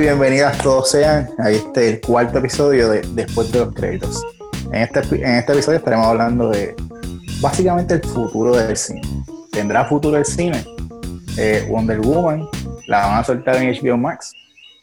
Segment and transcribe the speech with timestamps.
[0.00, 4.22] Bienvenidas todos sean a este el cuarto episodio de Después de los créditos.
[4.72, 6.74] En este, en este episodio estaremos hablando de
[7.40, 9.02] básicamente el futuro del cine.
[9.52, 10.64] ¿Tendrá futuro el cine?
[11.38, 12.48] Eh, Wonder Woman
[12.88, 14.32] la van a soltar en HBO Max.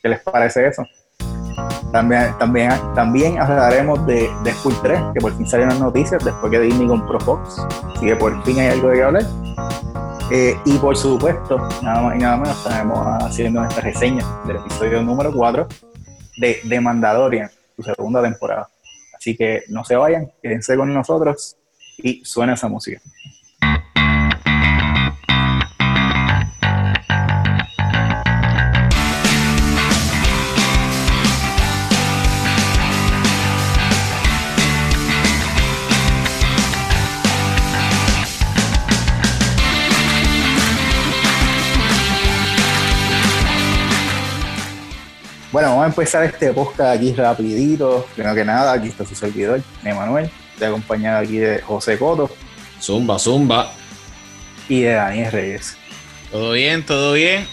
[0.01, 0.83] ¿Qué les parece eso?
[1.91, 6.59] También, también, también hablaremos de Deadpool 3, que por fin salieron las noticias después que
[6.59, 7.57] Disney compró Fox.
[7.95, 9.23] Así que por fin hay algo de qué hablar.
[10.33, 15.01] Eh, y por supuesto, nada más y nada menos, estaremos haciendo nuestra reseña del episodio
[15.01, 15.67] número 4
[16.37, 18.69] de The Mandalorian, su segunda temporada.
[19.13, 21.57] Así que no se vayan, quédense con nosotros
[21.97, 23.01] y suena esa música.
[45.81, 48.05] Vamos a empezar este podcast aquí rapidito.
[48.13, 50.29] Primero que nada, aquí está su servidor, Emanuel.
[50.53, 52.29] Estoy acompañado aquí de José Coto.
[52.79, 53.71] Zumba, zumba.
[54.69, 55.77] Y de Daniel Reyes.
[56.31, 57.47] Todo bien, todo bien.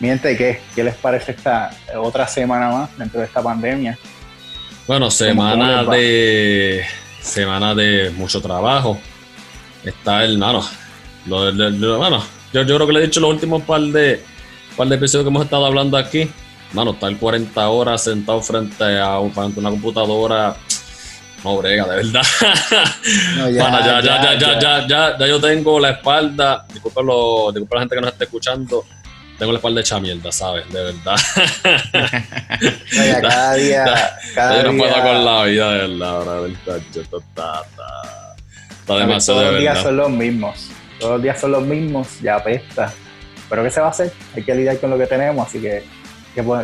[0.00, 0.62] Miente, ¿qué?
[0.74, 3.98] ¿Qué les parece esta otra semana más dentro de esta pandemia?
[4.86, 6.82] Bueno, semana de
[7.20, 8.98] semana de mucho trabajo.
[9.84, 10.64] Está el mano.
[11.26, 11.52] Lo,
[11.98, 14.24] bueno, yo, yo creo que le he dicho los últimos par de
[14.78, 16.30] par de episodios que hemos estado hablando aquí
[16.72, 20.56] mano, estar 40 horas sentado frente a, una computadora,
[21.44, 22.22] no brega, de verdad.
[23.52, 27.94] ya, ya, ya, ya, ya, ya, yo tengo la espalda, disculpa, lo, disculpa la gente
[27.94, 28.84] que nos está escuchando,
[29.38, 30.70] tengo la espalda hecha mierda, ¿sabes?
[30.72, 31.16] De verdad.
[33.22, 33.84] cada día,
[34.34, 37.64] cada yo no puedo con la vida, de verdad, verdad, está, está,
[38.80, 42.36] está demasiado Todos los días son los mismos, todos los días son los mismos, ya
[42.36, 42.92] apesta.
[43.48, 44.12] Pero ¿qué se va a hacer?
[44.36, 45.82] Hay que lidiar con lo que tenemos, así que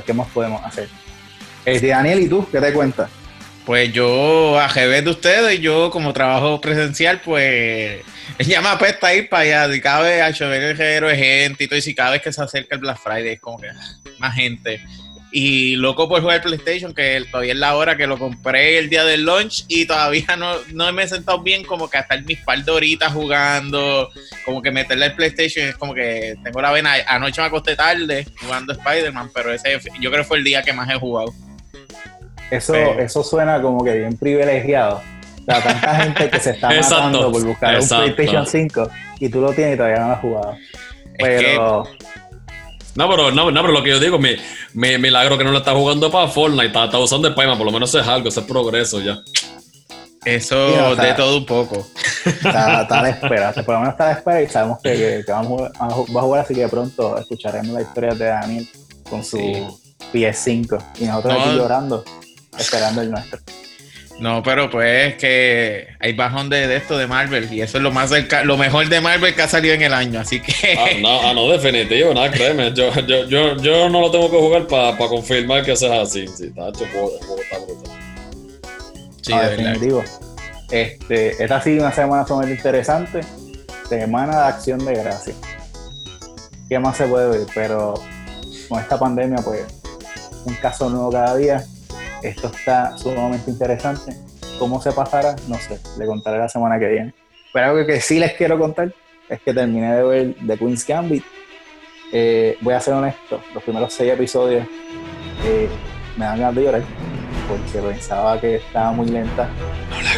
[0.05, 0.89] ¿qué, más podemos hacer?
[1.65, 3.11] Este, Daniel, ¿y tú qué te cuentas?
[3.65, 8.03] Pues yo, a revés de ustedes, yo como trabajo presencial, pues
[8.39, 9.75] ya me apesta ir para allá.
[9.75, 12.43] Y cada vez a chover de gente y todo, y si cada vez que se
[12.43, 13.69] acerca el Black Friday es como que
[14.19, 14.83] más gente.
[15.37, 19.03] Y loco por jugar PlayStation, que todavía es la hora que lo compré el día
[19.05, 22.65] del launch y todavía no, no me he sentado bien como que hasta mis par
[22.65, 24.11] de horitas jugando,
[24.45, 26.93] como que meterle el PlayStation es como que tengo la vena.
[27.09, 30.73] Anoche me acosté tarde jugando Spider-Man, pero ese yo creo que fue el día que
[30.73, 31.35] más he jugado.
[32.49, 35.03] Eso, eso suena como que bien privilegiado.
[35.41, 39.41] O sea, tanta gente que se está matando por buscar un PlayStation 5 y tú
[39.41, 40.57] lo tienes y todavía no lo has jugado.
[41.19, 41.89] Pero...
[42.97, 44.37] No, pero, no, no, pero lo que yo digo, mi,
[44.75, 47.67] mi milagro que no lo está jugando para Fortnite, está, está usando el Payman, por
[47.67, 49.19] lo menos es algo, ese es progreso ya.
[50.25, 51.87] Eso de todo un poco.
[52.25, 55.23] Está, está a la espera, por lo menos está a la espera y sabemos que,
[55.27, 58.69] que, vamos a, va a jugar, así que pronto escucharemos la historia de Daniel
[59.11, 59.39] con su
[60.13, 62.05] PS5 y nosotros aquí llorando,
[62.57, 63.41] esperando el nuestro.
[64.21, 68.13] No, pero pues que hay bajón de, esto de Marvel y eso es lo más
[68.45, 70.79] lo mejor de Marvel que ha salido en el año, así que...
[70.79, 74.37] Ah, no, ah, no definitivo, nada, créeme, yo, yo, yo, yo no lo tengo que
[74.37, 77.91] jugar para confirmar que eso es así, sí, está hecho, está brutal.
[79.21, 80.05] Sí, ah, definitivo.
[80.71, 83.21] Este, esta ha sido una semana sumamente interesante,
[83.89, 85.35] semana de acción de gracia.
[86.69, 87.47] ¿Qué más se puede ver?
[87.55, 87.95] Pero
[88.69, 89.63] con esta pandemia, pues,
[90.45, 91.65] un caso nuevo cada día
[92.29, 94.15] esto está sumamente interesante.
[94.59, 95.37] ¿Cómo se pasará?
[95.49, 97.15] No sé, le contaré la semana que viene.
[97.53, 98.93] Pero algo que sí les quiero contar
[99.29, 101.25] es que terminé de ver The Queen's Gambit.
[102.13, 104.67] Eh, voy a ser honesto, los primeros seis episodios
[105.45, 105.69] eh,
[106.17, 106.83] me dan ganas de llorar
[107.49, 109.49] porque pensaba que estaba muy lenta.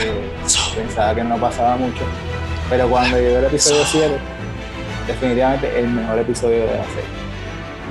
[0.01, 0.31] Eh,
[0.75, 2.05] pensaba que no pasaba mucho.
[2.69, 4.15] Pero cuando llegué al episodio 7,
[5.07, 7.27] definitivamente el mejor episodio de la serie.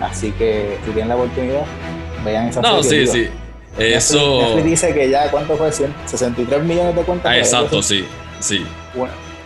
[0.01, 1.65] Así que si tienen la oportunidad,
[2.23, 3.05] vean esa no, serie.
[3.05, 3.44] No, sí, sí.
[3.77, 4.41] Eso.
[4.41, 5.71] Netflix dice que ya, ¿cuánto fue?
[5.71, 7.31] 63 millones de cuentas.
[7.31, 8.05] Ah, exacto, sí,
[8.39, 8.65] sí.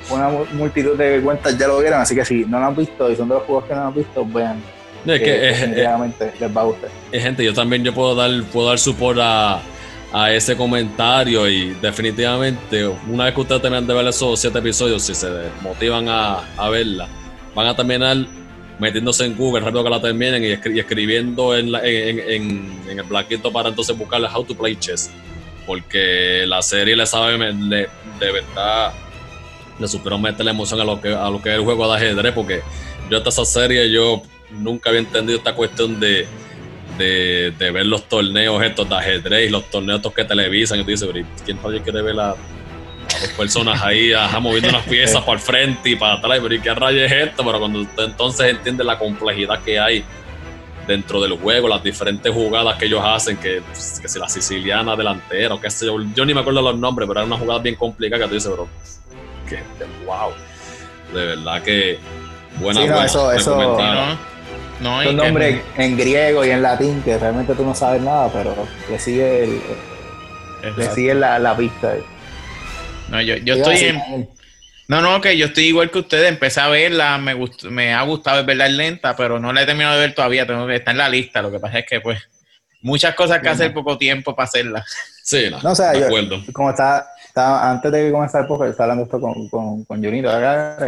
[0.10, 3.16] una multitud de cuentas ya lo vieron, así que si no lo han visto y
[3.16, 4.62] son de los juegos que no lo han visto, vean.
[5.06, 6.90] es que, definitivamente les va a gustar.
[7.12, 9.62] Es gente, yo también yo puedo dar, puedo dar support a,
[10.14, 15.04] a ese comentario y definitivamente una vez que ustedes terminan de ver esos siete episodios,
[15.04, 15.28] si se
[15.62, 17.08] motivan a, a verla,
[17.56, 18.18] van a terminar
[18.80, 23.98] metiéndose en Google rápido que la terminen y, escribiendo en, en, el blanquito para entonces
[23.98, 25.12] buscarle How to Play Chess.
[25.68, 28.94] Porque la serie le sabe, de verdad,
[29.78, 31.98] le superó meter la emoción a lo que, a lo que es el juego de
[31.98, 32.34] ajedrez.
[32.34, 32.62] Porque
[33.10, 36.26] yo hasta esa serie yo nunca había entendido esta cuestión de,
[36.98, 40.80] de, ver los torneos estos de ajedrez los torneos estos que televisan.
[40.80, 41.10] Y tú dices,
[41.46, 42.36] ¿quién quiere ver la
[43.22, 44.12] dos personas ahí
[44.42, 47.44] moviendo unas piezas para el frente y para atrás, pero ¿y qué rayos es esto?
[47.46, 50.04] Pero cuando usted entonces entiende la complejidad que hay
[50.88, 53.62] dentro del juego, las diferentes jugadas que ellos hacen, que,
[54.02, 57.08] que si la siciliana delantera o qué sé yo, yo ni me acuerdo los nombres,
[57.08, 58.68] pero era una jugada bien complicada que tú dices, bro,
[59.48, 59.60] que
[60.06, 60.32] wow,
[61.14, 62.00] de verdad que
[62.60, 63.56] buena, sí, no, eso, eso,
[64.82, 68.56] no, Son nombres en griego y en latín que realmente tú no sabes nada, pero
[68.90, 69.62] le sigue, el,
[70.76, 71.94] le sigue la, la pista.
[73.10, 74.30] No, yo, yo estoy en,
[74.90, 76.28] no, no, que yo estoy igual que ustedes.
[76.30, 77.36] Empecé a verla, me,
[77.70, 80.48] me ha gustado, es verdad, lenta, pero no la he terminado de ver todavía.
[80.48, 81.44] Tengo que estar en la lista.
[81.44, 82.20] Lo que pasa es que, pues,
[82.82, 84.86] muchas cosas que hacer, poco tiempo para hacerla.
[85.22, 86.08] Sí, no, o sea, yo,
[86.52, 87.06] como estaba,
[87.70, 90.28] antes de que comenzara el podcast, estaba hablando esto con, con, con Junito,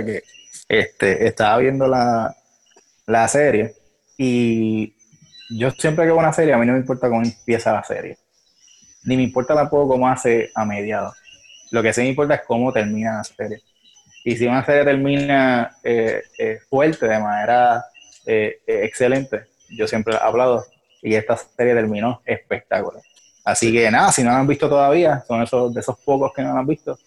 [0.04, 0.24] que
[0.68, 2.36] este, estaba viendo la,
[3.06, 3.76] la serie
[4.18, 4.96] y
[5.52, 8.18] yo siempre que veo una serie, a mí no me importa cómo empieza la serie,
[9.04, 11.16] ni me importa tampoco cómo hace a mediados.
[11.72, 13.62] Lo que sí me importa es cómo termina la serie.
[14.24, 17.84] Y si una serie termina eh, eh, fuerte, de manera
[18.26, 20.64] eh, excelente, yo siempre he hablado,
[21.02, 23.02] y esta serie terminó espectacular.
[23.44, 26.44] Así que nada, si no la han visto todavía, son esos de esos pocos que
[26.44, 27.00] no la han visto,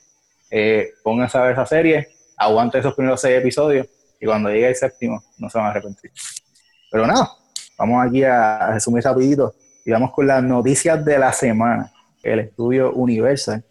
[1.05, 3.87] pónganse a ver esa serie, aguante esos primeros seis episodios,
[4.21, 6.11] y cuando llegue el séptimo, no se van a arrepentir.
[6.91, 7.31] Pero nada,
[7.79, 11.93] vamos aquí a, resumir rapidito, y vamos con las noticias de la semana.
[12.23, 13.63] El estudio Universal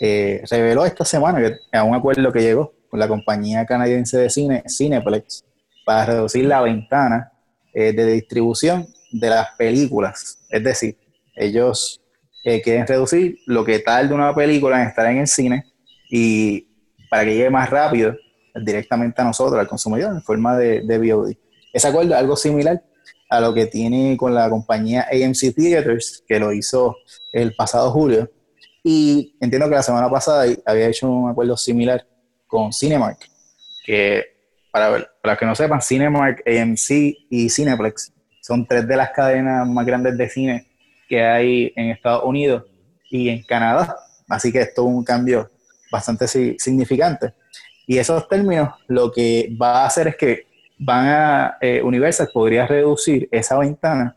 [0.00, 4.30] eh, reveló esta semana que a un acuerdo que llegó con la compañía canadiense de
[4.30, 5.44] cine Cineplex
[5.84, 7.32] para reducir la ventana
[7.72, 10.38] eh, de distribución de las películas.
[10.50, 10.98] Es decir,
[11.34, 12.00] ellos
[12.44, 15.64] eh, quieren reducir lo que tarda una película en estar en el cine
[16.10, 16.68] y
[17.08, 18.16] para que llegue más rápido
[18.54, 21.36] directamente a nosotros, al consumidor, en forma de, de.
[21.72, 22.82] Ese acuerdo es algo similar
[23.30, 26.96] a lo que tiene con la compañía AMC Theaters, que lo hizo
[27.32, 28.30] el pasado julio,
[28.82, 32.06] y entiendo que la semana pasada había hecho un acuerdo similar
[32.46, 33.18] con Cinemark,
[33.84, 34.24] que
[34.70, 36.90] para, para que no sepan, Cinemark, AMC
[37.30, 40.66] y Cineplex son tres de las cadenas más grandes de cine
[41.08, 42.64] que hay en Estados Unidos
[43.10, 43.96] y en Canadá.
[44.28, 45.50] Así que esto es un cambio
[45.90, 47.34] bastante significante.
[47.86, 50.46] Y esos términos lo que va a hacer es que
[50.78, 54.16] van a, eh, Universal podría reducir esa ventana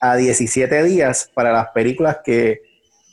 [0.00, 2.69] a 17 días para las películas que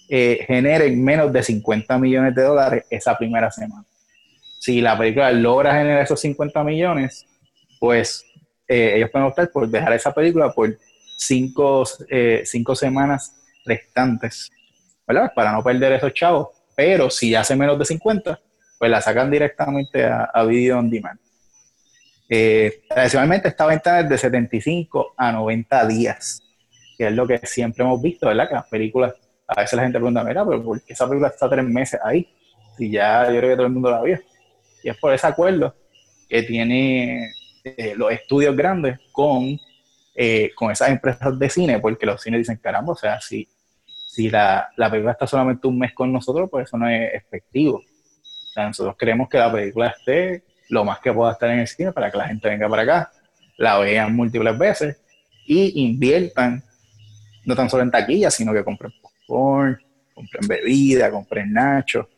[0.09, 3.83] eh, generen menos de 50 millones de dólares esa primera semana.
[4.59, 7.25] Si la película logra generar esos 50 millones,
[7.79, 8.25] pues
[8.67, 10.77] eh, ellos pueden optar por dejar esa película por
[11.17, 14.49] cinco, eh, cinco semanas restantes,
[15.05, 15.31] ¿verdad?
[15.35, 16.49] Para no perder esos chavos.
[16.73, 18.39] Pero si hace menos de 50,
[18.79, 21.19] pues la sacan directamente a, Video On Demand.
[22.89, 26.41] tradicionalmente esta ventana es de 75 a 90 días,
[26.97, 28.47] que es lo que siempre hemos visto, ¿verdad?
[28.47, 29.13] Que las películas
[29.47, 32.27] a veces la gente pregunta, mira, pero ¿por qué esa película está tres meses ahí?
[32.77, 34.19] Y ya yo creo que todo el mundo la vio.
[34.83, 35.73] Y es por ese acuerdo
[36.27, 37.31] que tiene
[37.63, 39.57] eh, los estudios grandes con,
[40.15, 43.47] eh, con esas empresas de cine, porque los cines dicen, caramba, o sea, si,
[44.05, 47.77] si la, la película está solamente un mes con nosotros, pues eso no es efectivo.
[47.77, 51.67] O sea, nosotros queremos que la película esté lo más que pueda estar en el
[51.67, 53.11] cine para que la gente venga para acá,
[53.57, 55.01] la vean múltiples veces
[55.45, 56.61] y inviertan
[57.45, 58.91] no tan solo en taquilla, sino que compren
[59.27, 62.09] compren bebida, compren nacho.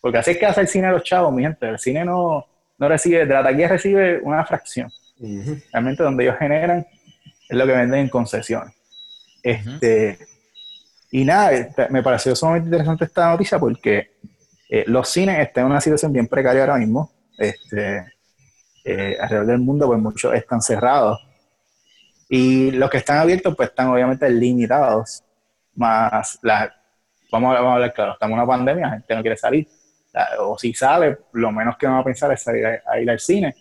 [0.00, 1.68] Porque así es que hace el cine a los chavos, mi gente.
[1.68, 2.46] El cine no,
[2.78, 4.90] no recibe, de la taquilla recibe una fracción.
[5.72, 6.86] Realmente donde ellos generan
[7.48, 8.74] es lo que venden en concesiones.
[9.42, 10.18] Este,
[11.10, 14.16] Y nada, este, me pareció sumamente interesante esta noticia porque
[14.68, 17.12] eh, los cines están en una situación bien precaria ahora mismo.
[17.38, 18.04] Este,
[18.84, 21.20] eh, alrededor del mundo, pues muchos están cerrados.
[22.28, 25.22] Y los que están abiertos, pues están obviamente limitados
[25.76, 26.74] más la,
[27.30, 29.68] vamos, a, hablar claro, estamos en una pandemia, la gente no quiere salir,
[30.40, 33.54] o si sale, lo menos que van a pensar es salir a, ir al cine,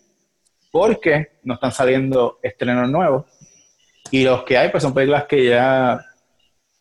[0.72, 3.26] porque no están saliendo estrenos nuevos,
[4.12, 6.00] y los que hay pues son películas que ya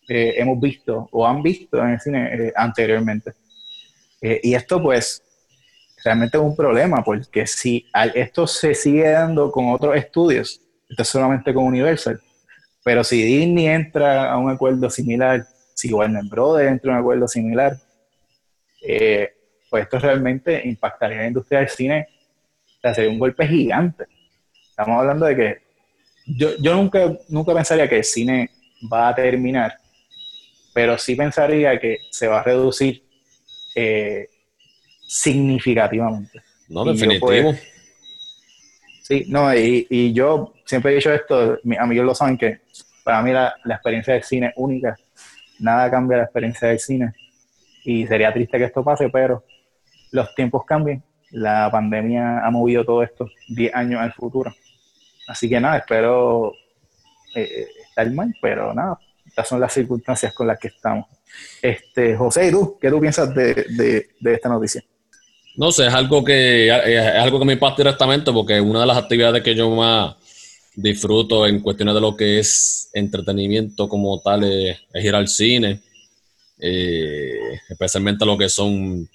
[0.09, 3.33] eh, hemos visto o han visto en el cine eh, anteriormente.
[4.21, 5.23] Eh, y esto pues
[6.05, 11.09] realmente es un problema, porque si esto se sigue dando con otros estudios, esto es
[11.09, 12.21] solamente con Universal,
[12.85, 17.26] pero si Disney entra a un acuerdo similar, si Warner Brothers entra a un acuerdo
[17.26, 17.76] similar,
[18.87, 19.33] eh,
[19.71, 22.07] pues esto realmente impactaría la industria del cine.
[22.76, 24.05] O sea, sería un golpe gigante.
[24.69, 25.62] Estamos hablando de que
[26.26, 28.50] yo, yo nunca, nunca pensaría que el cine
[28.93, 29.79] va a terminar,
[30.75, 33.03] pero sí pensaría que se va a reducir
[33.75, 34.29] eh,
[35.09, 36.43] significativamente.
[36.69, 37.55] No, definitivo.
[39.04, 42.61] Sí, no, y, y, yo siempre he dicho esto, mis amigos lo saben, que
[43.04, 44.96] para mí la, experiencia del cine es única.
[45.61, 47.12] Nada cambia la experiencia del cine.
[47.84, 49.44] Y sería triste que esto pase, pero
[50.11, 51.04] los tiempos cambian.
[51.30, 54.52] La pandemia ha movido todo esto 10 años al futuro.
[55.28, 56.52] Así que nada, espero
[57.34, 61.06] eh, estar mal, pero nada, estas son las circunstancias con las que estamos.
[61.61, 62.78] Este, José, ¿y tú?
[62.80, 64.82] ¿Qué tú piensas de, esta noticia?
[65.56, 68.96] No sé, es algo que es algo que me impacta directamente porque una de las
[68.96, 70.16] actividades que yo más
[70.75, 75.80] disfruto en cuestiones de lo que es entretenimiento como tal es, ir al cine,
[76.58, 79.08] eh, especialmente lo que son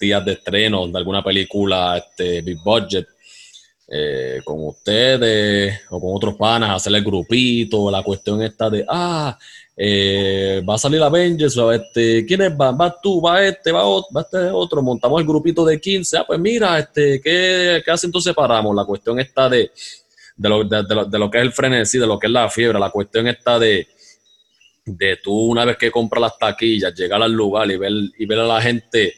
[0.00, 3.08] días de estreno de alguna película este, big budget.
[3.92, 9.36] Eh, con ustedes o con otros panas, hacer el grupito, la cuestión esta de, ah,
[9.82, 12.76] eh, va a salir Avengers, este, ¿quiénes van?
[12.78, 16.24] Va tú, va este, va, otro, va este otro, montamos el grupito de 15, ah,
[16.26, 18.76] pues mira, este, ¿qué, qué hace entonces paramos?
[18.76, 19.70] La cuestión está de,
[20.36, 22.90] de lo, de, lo, que es el frenesí, de lo que es la fiebre, la
[22.90, 23.88] cuestión está de,
[24.84, 28.40] de tú una vez que compras las taquillas, llegar al lugar y ver, y ver
[28.40, 29.14] a la gente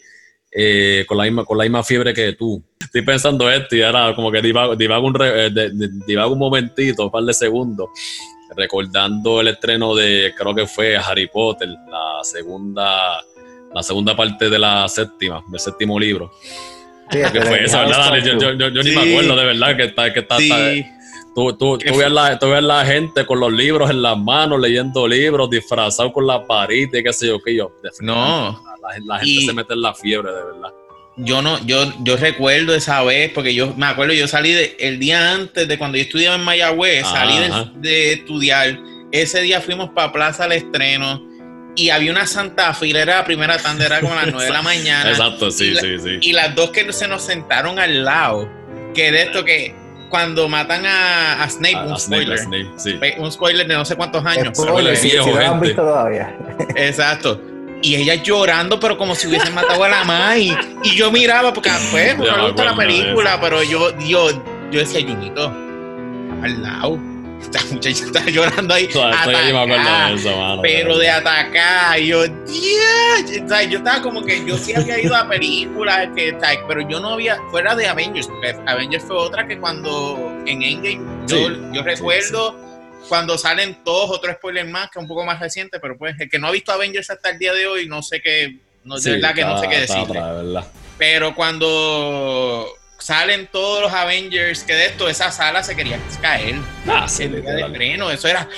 [0.52, 2.62] eh, con, la misma, con la misma fiebre que tú.
[2.80, 4.74] Estoy pensando esto y ahora como que divago,
[5.06, 7.88] un, eh, un momentito, un par de segundos,
[8.56, 13.22] recordando el estreno de, creo que fue Harry Potter, la segunda,
[13.74, 16.32] la segunda parte de la séptima, del séptimo libro.
[17.10, 18.16] que fue eso, ¿verdad?
[18.18, 20.36] Yo, yo, yo, ni me acuerdo de verdad que está, que está,
[21.34, 24.60] Tú, tú, tú, ves la, tú ves la gente con los libros en las manos,
[24.60, 27.72] leyendo libros, disfrazados con la pared y qué sé yo, qué yo.
[28.00, 28.62] No,
[29.06, 30.72] la, gente se mete en la fiebre, de verdad.
[31.16, 34.98] Yo no, yo, yo recuerdo esa vez, porque yo me acuerdo, yo salí de, el
[34.98, 37.34] día antes de cuando yo estudiaba en Mayagüez, salí
[37.76, 38.78] de, estudiar.
[39.10, 41.22] Ese día fuimos para Plaza al Estreno
[41.76, 44.52] y había una santa fila, era la primera tanda, era como a las 9 de
[44.52, 45.10] la mañana.
[45.10, 46.18] Exacto, sí, sí, sí.
[46.22, 48.48] Y las dos que se nos sentaron al lado,
[48.94, 49.74] que de esto que
[50.08, 52.40] cuando matan a, Snape, un spoiler.
[53.18, 54.56] Un spoiler de no sé cuántos años.
[54.56, 56.34] Spoiler, si, lo han visto todavía.
[56.74, 57.51] Exacto
[57.82, 60.56] y ella llorando, pero como si hubiesen matado a la Mai.
[60.84, 64.30] Y yo miraba, porque pues, no me gusta la película, pero yo, yo,
[64.70, 65.52] yo decía, Junito,
[66.42, 66.98] al lado.
[67.42, 68.88] Esta muchacha está llorando ahí.
[70.62, 71.98] pero de atacar.
[71.98, 73.68] Yo, Dios.
[73.68, 77.36] yo estaba como que yo sí había ido a películas, que, pero yo no había,
[77.50, 82.56] fuera de Avengers, porque Avengers fue otra que cuando en Endgame, yo, yo recuerdo
[83.08, 86.28] cuando salen todos otros spoilers más, que es un poco más reciente, pero pues el
[86.28, 89.12] que no ha visto Avengers hasta el día de hoy, no sé qué, no, de
[89.12, 90.04] verdad que no sé qué decir.
[90.98, 92.66] Pero cuando
[92.98, 96.56] salen todos los Avengers, que de esto, esa sala se quería caer.
[96.86, 98.48] Ah, sí, el día de eso era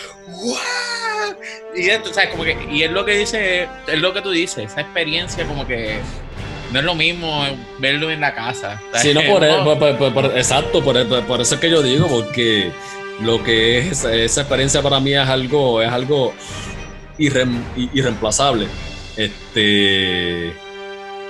[1.75, 4.31] Y esto, o sea, como que, y es lo que dice, es lo que tú
[4.31, 5.99] dices, esa experiencia como que
[6.73, 7.45] no es lo mismo
[7.79, 8.81] verlo en la casa.
[8.95, 9.45] Sí, no, por,
[10.37, 12.73] exacto, por, por, eso es que yo digo, porque
[13.21, 16.33] lo que es esa experiencia para mí es algo, es algo
[17.19, 18.67] irreemplazable.
[19.17, 20.53] Este,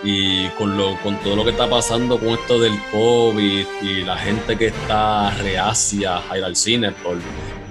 [0.03, 4.17] y con, lo, con todo lo que está pasando con esto del COVID y la
[4.17, 7.17] gente que está reacia a ir al cine por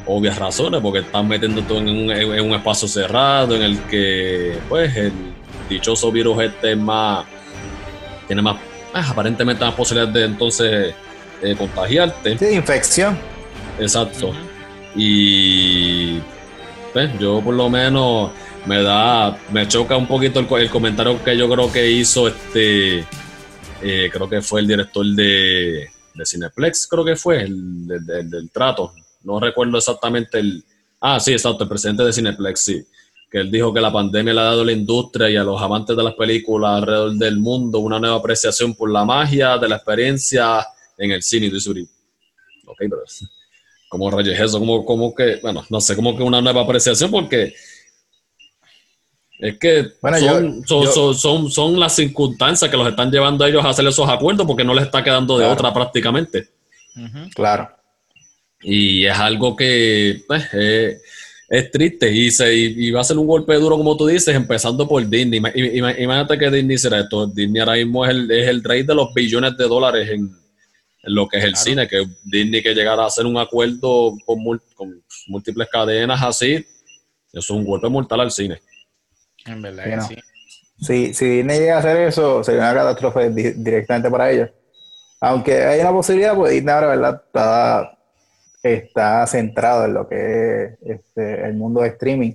[0.06, 5.14] obvias razones, porque están metiendo todo en un, espacio cerrado en el que, pues, el
[5.70, 7.26] dichoso virus este es más,
[8.28, 8.58] tiene más,
[8.92, 10.96] pues, aparentemente más posibilidades de entonces
[11.42, 12.38] eh, contagiarte.
[12.38, 13.18] Sí, infección.
[13.80, 14.32] Exacto.
[14.96, 16.20] Y
[16.92, 18.32] pues, yo por lo menos
[18.66, 23.00] me da, me choca un poquito el, comentario que yo creo que hizo este,
[23.82, 28.94] eh, creo que fue el director de, de Cineplex, creo que fue, el, del trato.
[29.24, 30.64] No recuerdo exactamente el...
[31.02, 32.86] Ah, sí, exacto, el presidente de Cineplex, sí.
[33.30, 35.60] Que él dijo que la pandemia le ha dado a la industria y a los
[35.60, 39.78] amantes de las películas alrededor del mundo una nueva apreciación por la magia de la
[39.78, 40.66] experiencia
[40.98, 41.48] en el cine.
[41.48, 41.82] Y
[42.66, 43.02] ok, pero
[43.94, 47.54] como rayos eso, como, como que, bueno, no sé, como que una nueva apreciación porque
[49.38, 49.86] es que
[50.66, 54.48] son, son, son, las circunstancias que los están llevando a ellos a hacer esos acuerdos
[54.48, 56.48] porque no les está quedando de otra prácticamente.
[57.36, 57.70] Claro.
[58.64, 60.52] Y es algo que pues,
[61.50, 64.88] es, triste y, se, y, va a ser un golpe duro, como tú dices, empezando
[64.88, 65.40] por Disney.
[65.54, 67.28] Imagínate que Disney será esto.
[67.28, 70.43] Disney ahora mismo es el, es el rey de los billones de dólares en, en
[71.04, 74.40] lo que es el cine, que Disney que llegara a hacer un acuerdo con,
[75.28, 76.66] múltiples cadenas así, eso
[77.40, 78.62] es un golpe mortal al cine.
[79.46, 80.16] En verdad, sí.
[80.80, 84.50] Si, si Disney llega a hacer eso, sería una catástrofe directamente para ellos.
[85.22, 87.24] Aunque hay una posibilidad, pues Disney ahora, ¿verdad?
[87.26, 88.00] Está,
[88.62, 92.34] está centrado en lo que es este, el mundo de streaming.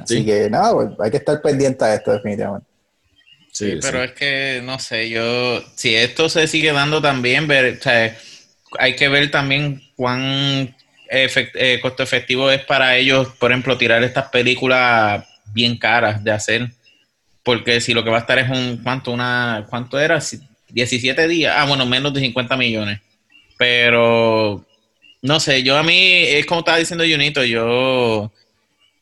[0.00, 2.67] Así que nada, pues, hay que estar pendiente a esto definitivamente.
[3.58, 7.82] Sí, pero es que, no sé, yo, si esto se sigue dando también, ver, o
[7.82, 8.16] sea,
[8.78, 10.76] hay que ver también cuán
[11.10, 16.70] eh, costo efectivo es para ellos, por ejemplo, tirar estas películas bien caras de hacer.
[17.42, 19.10] Porque si lo que va a estar es un, ¿cuánto?
[19.10, 20.22] Una, ¿Cuánto era?
[20.68, 21.54] 17 días.
[21.56, 23.00] Ah, bueno, menos de 50 millones.
[23.56, 24.64] Pero
[25.22, 28.30] no sé, yo a mí, es como estaba diciendo Junito, yo,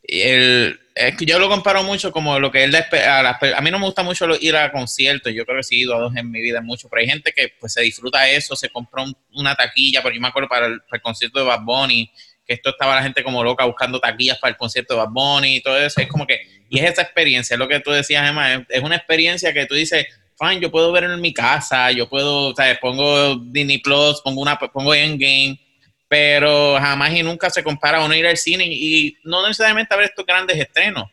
[0.01, 3.79] el, es que yo lo comparo mucho como lo que la, a, a mí no
[3.79, 6.29] me gusta mucho ir a conciertos, yo creo que sí he ido a dos en
[6.29, 10.01] mi vida mucho, pero hay gente que pues se disfruta eso, se compró una taquilla,
[10.01, 12.11] porque yo me acuerdo para el, concierto de Bad Bunny,
[12.45, 15.57] que esto estaba la gente como loca buscando taquillas para el concierto de Bad Bunny
[15.57, 16.39] y todo eso, es como que,
[16.69, 19.75] y es esa experiencia, es lo que tú decías, Emma, es, una experiencia que tú
[19.75, 20.05] dices,
[20.39, 24.41] fine, yo puedo ver en mi casa, yo puedo, o sea, pongo Disney Plus, pongo
[24.41, 25.59] una, pongo Endgame,
[26.07, 29.97] pero jamás y nunca se compara a uno ir al cine y no necesariamente a
[29.97, 31.09] ver estos grandes estrenos.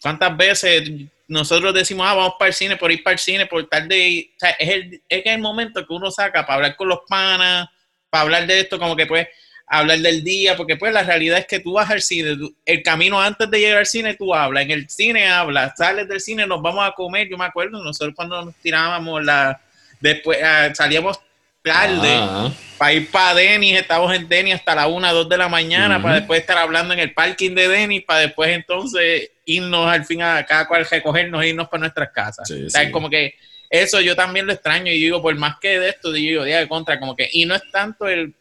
[0.00, 0.90] ¿Cuántas veces
[1.28, 4.30] nosotros decimos, ah, vamos para el cine, por ir para el cine, por tal de...
[4.58, 7.68] Es el, es el momento que uno saca para hablar con los panas,
[8.10, 9.26] para hablar de esto, como que pues
[9.66, 13.20] hablar del día, porque pues la realidad es que tú vas al cine, el camino
[13.20, 16.62] antes de llegar al cine tú hablas, en el cine hablas, sales del cine, nos
[16.62, 19.60] vamos a comer, yo me acuerdo, nosotros cuando nos tirábamos la...
[19.98, 21.18] Después ah, salíamos
[21.66, 26.00] tarde para ir para Denis, estamos en Denis hasta la 1, 2 de la mañana,
[26.00, 30.22] para después estar hablando en el parking de Denis, para después entonces irnos al fin
[30.22, 32.50] a cada cual recogernos e irnos para nuestras casas.
[32.50, 33.34] o sea, es como que
[33.70, 36.68] eso yo también lo extraño y digo, por más que de esto, digo, día de
[36.68, 38.34] contra, como que, y no es tanto el,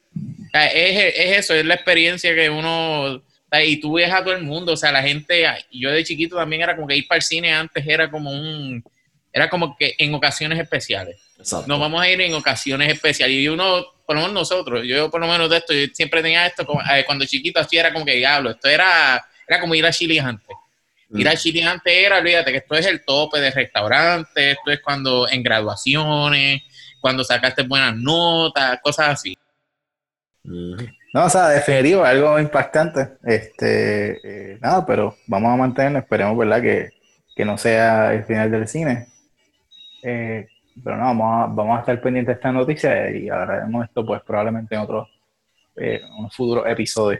[0.54, 3.24] es, es, eso, es la experiencia que uno,
[3.64, 6.62] y tú ves a todo el mundo, o sea, la gente, yo de chiquito también
[6.62, 8.84] era como que ir para el cine antes era como un,
[9.32, 11.18] era como que en ocasiones especiales.
[11.68, 13.38] Nos vamos a ir en ocasiones especiales.
[13.38, 16.46] Y uno, por lo menos nosotros, yo por lo menos de esto, yo siempre tenía
[16.46, 19.92] esto, eh, cuando chiquito así era como que diablo, esto era, era como ir a
[19.92, 20.56] Chile antes.
[21.10, 21.20] Mm.
[21.20, 24.82] Ir a Chile antes era, olvídate, que esto es el tope de restaurantes, esto es
[24.82, 26.64] cuando en graduaciones,
[27.00, 29.38] cuando sacaste buenas notas, cosas así.
[30.44, 33.18] No, o sea, definitivo, algo impactante.
[33.24, 36.62] Este, eh, nada, pero vamos a mantenerlo, esperemos, ¿verdad?
[36.62, 36.90] Que,
[37.36, 39.08] que no sea el final del cine.
[40.04, 40.48] Eh,
[40.84, 44.22] pero no, vamos a, vamos a estar pendientes de esta noticia y hablaremos esto pues
[44.24, 45.08] probablemente en otro
[45.76, 47.20] eh, un futuro episodio.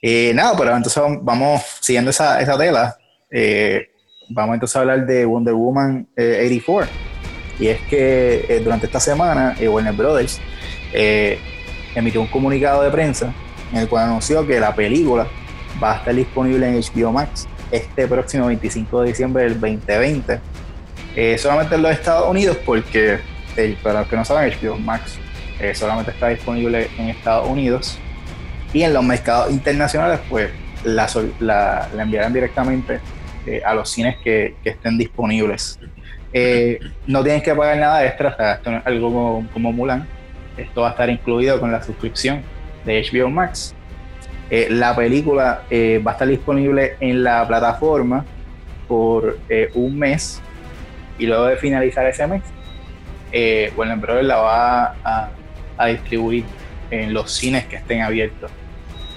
[0.00, 2.96] Eh, nada, pero entonces vamos siguiendo esa, esa tela.
[3.30, 3.90] Eh,
[4.28, 6.90] vamos entonces a hablar de Wonder Woman 84.
[7.58, 10.40] Y es que durante esta semana Warner Brothers
[11.96, 13.34] emitió un comunicado de prensa
[13.72, 15.26] en el cual anunció que la película
[15.82, 20.38] va a estar disponible en HBO Max este próximo 25 de diciembre del 2020
[21.16, 23.18] eh, solamente en los Estados Unidos, porque
[23.82, 25.18] para los que no saben, HBO Max
[25.58, 27.98] eh, solamente está disponible en Estados Unidos.
[28.72, 30.50] Y en los mercados internacionales, pues
[30.84, 31.08] la,
[31.40, 33.00] la, enviarán directamente
[33.46, 35.80] eh, a los cines que, estén disponibles.
[37.06, 40.06] no tienes que pagar nada extra, o sea, esto no es algo como, como, Mulan.
[40.56, 42.42] Esto va a estar incluido con la suscripción
[42.84, 43.74] de HBO Max.
[44.50, 48.24] la película va a estar disponible en la plataforma
[48.86, 49.38] por
[49.74, 50.40] un mes
[51.18, 52.42] y luego de finalizar ese mes,
[53.32, 55.30] eh, Warner la va
[55.76, 56.44] a, distribuir
[56.90, 58.50] en los cines que estén abiertos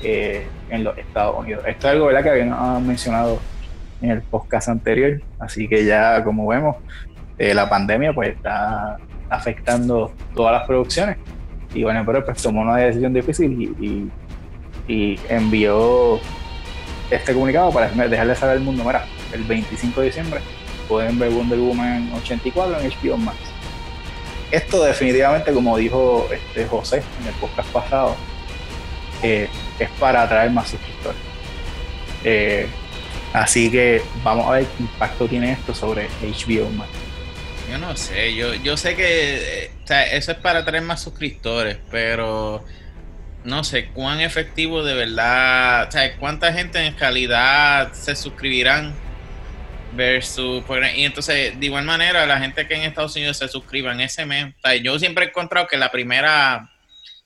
[0.04, 1.64] eh, en los Estados Unidos.
[1.66, 3.40] Esto es algo que habíamos mencionado
[4.02, 6.76] en el podcast anterior, así que ya como vemos,
[7.38, 8.98] eh, la pandemia pues está
[9.30, 11.18] afectando todas las producciones
[11.74, 12.24] y Warner Bros.
[12.26, 14.12] pues tomó una decisión difícil y,
[14.88, 16.20] y envió
[17.10, 20.42] este comunicado para dejarle saber al mundo, mira, el 25 de diciembre
[20.92, 23.38] pueden ver Wonder Woman 84 en HBO Max.
[24.52, 28.18] Esto definitivamente, como dijo este José en el podcast pasado,
[29.24, 29.48] eh,
[29.80, 31.18] es para atraer más suscriptores.
[32.26, 32.68] Eh,
[33.32, 36.90] así que vamos a ver qué impacto tiene esto sobre HBO Max.
[37.72, 39.72] Yo no sé, yo, yo sé que eh,
[40.12, 42.66] eso es para atraer más suscriptores, pero
[43.46, 48.94] no sé cuán efectivo de verdad, o sea, cuánta gente en calidad se suscribirán
[49.94, 50.64] versus
[50.96, 54.54] y entonces de igual manera la gente que en Estados Unidos se suscriban ese mes
[54.82, 56.70] yo siempre he encontrado que la primera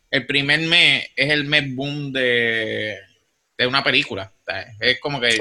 [0.10, 2.98] el primer mes es el mes boom de,
[3.58, 4.32] de una película
[4.80, 5.38] es como que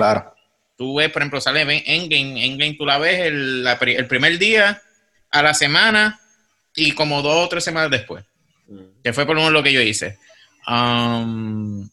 [0.77, 4.83] tú ves por ejemplo sale Endgame Endgame tú la ves el, el primer día
[5.31, 6.21] a la semana
[6.77, 8.25] y como dos o tres semanas después
[8.69, 9.03] mm.
[9.03, 10.19] que fue por lo menos lo que yo hice
[10.67, 11.89] um,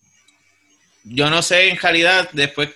[1.03, 2.69] yo no sé en realidad después,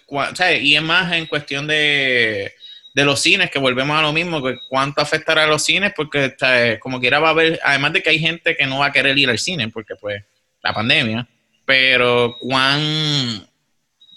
[0.61, 2.53] y es más en cuestión de,
[2.95, 6.35] los cines, que volvemos a lo mismo, que cuánto afectará a los cines, porque
[6.79, 9.17] como quiera va a haber, además de que hay gente que no va a querer
[9.17, 10.23] ir al cine, porque pues
[10.63, 11.27] la pandemia,
[11.65, 13.47] pero cuán,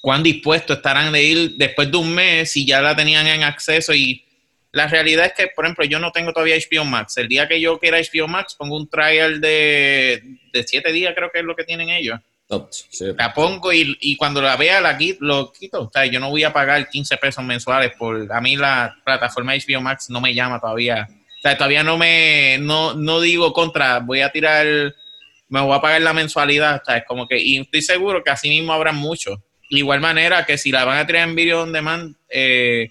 [0.01, 3.95] cuán dispuestos estarán de ir después de un mes si ya la tenían en acceso
[3.95, 4.25] y
[4.71, 7.17] la realidad es que, por ejemplo, yo no tengo todavía HBO Max.
[7.17, 11.31] El día que yo quiera HBO Max, pongo un trial de, de siete días, creo
[11.33, 15.53] que es lo que tienen ellos la pongo y, cuando la vea la quito, lo
[15.53, 15.83] quito.
[15.83, 18.33] O sea, yo no voy a pagar 15 pesos mensuales por...
[18.33, 21.07] A mí la plataforma HBO Max no me llama todavía.
[21.11, 22.59] O sea, todavía no me...
[22.59, 24.95] No, no digo contra, voy a tirar
[25.49, 27.05] me voy a pagar la mensualidad, ¿sabes?
[27.07, 29.39] Como que, y estoy seguro que así mismo habrá muchos.
[29.71, 32.91] De igual manera que si la van a tirar en video on demand, eh,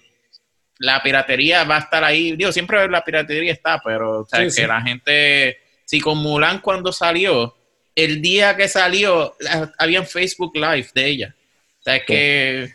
[0.78, 2.36] la piratería va a estar ahí.
[2.36, 4.54] Digo, siempre la piratería está, pero ¿sabes?
[4.54, 7.56] que la gente, si con Mulan cuando salió,
[8.04, 9.34] el día que salió,
[9.76, 11.34] había un Facebook Live de ella.
[11.80, 12.74] O sea, es que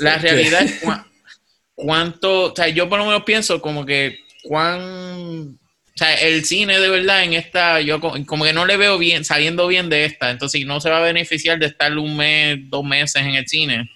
[0.00, 0.80] la realidad es
[1.74, 5.58] cuánto, o sea, yo por lo menos pienso como que cuán
[5.98, 9.24] o sea, el cine de verdad en esta, yo como que no le veo bien,
[9.24, 12.84] saliendo bien de esta, entonces no se va a beneficiar de estar un mes, dos
[12.84, 13.90] meses en el cine.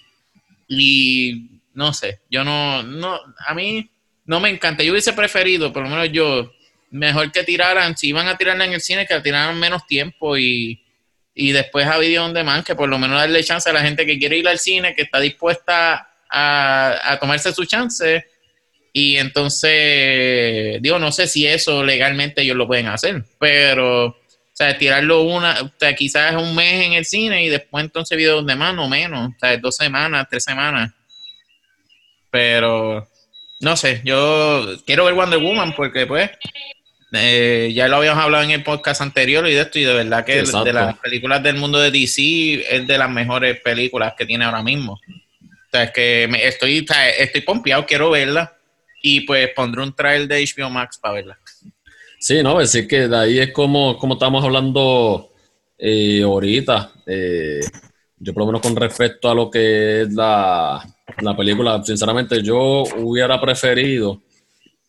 [0.66, 3.88] Y no sé, yo no, no, a mí
[4.24, 4.82] no me encanta.
[4.82, 6.52] Yo hubiese preferido, por lo menos yo,
[6.92, 10.38] mejor que tiraran, si iban a tirarla en el cine, que la tiraran menos tiempo
[10.38, 10.84] y,
[11.34, 14.06] y después a video on demand, que por lo menos darle chance a la gente
[14.06, 18.24] que quiere ir al cine, que está dispuesta a, a tomarse su chance
[18.92, 24.16] y entonces, digo, no sé si eso legalmente ellos lo pueden hacer, pero, o
[24.52, 28.44] sea, tirarlo una, o sea, quizás un mes en el cine y después entonces videos
[28.44, 30.92] de más o menos, o sea, dos semanas, tres semanas.
[32.30, 33.08] Pero,
[33.60, 36.30] no sé, yo quiero ver Wonder Woman porque, pues,
[37.12, 40.24] eh, ya lo habíamos hablado en el podcast anterior y de esto, y de verdad
[40.24, 44.44] que de las películas del mundo de DC es de las mejores películas que tiene
[44.44, 44.94] ahora mismo.
[44.94, 46.86] O sea, es que me, estoy,
[47.18, 48.56] estoy pompeado, quiero verla
[49.02, 51.38] y pues pondré un trial de HBO Max para verla.
[52.18, 55.32] Sí, no, es decir que de ahí es como, como estamos hablando
[55.76, 56.92] eh, ahorita.
[57.06, 57.60] Eh,
[58.16, 60.80] yo por lo menos con respecto a lo que es la,
[61.36, 64.22] película, sinceramente yo hubiera preferido,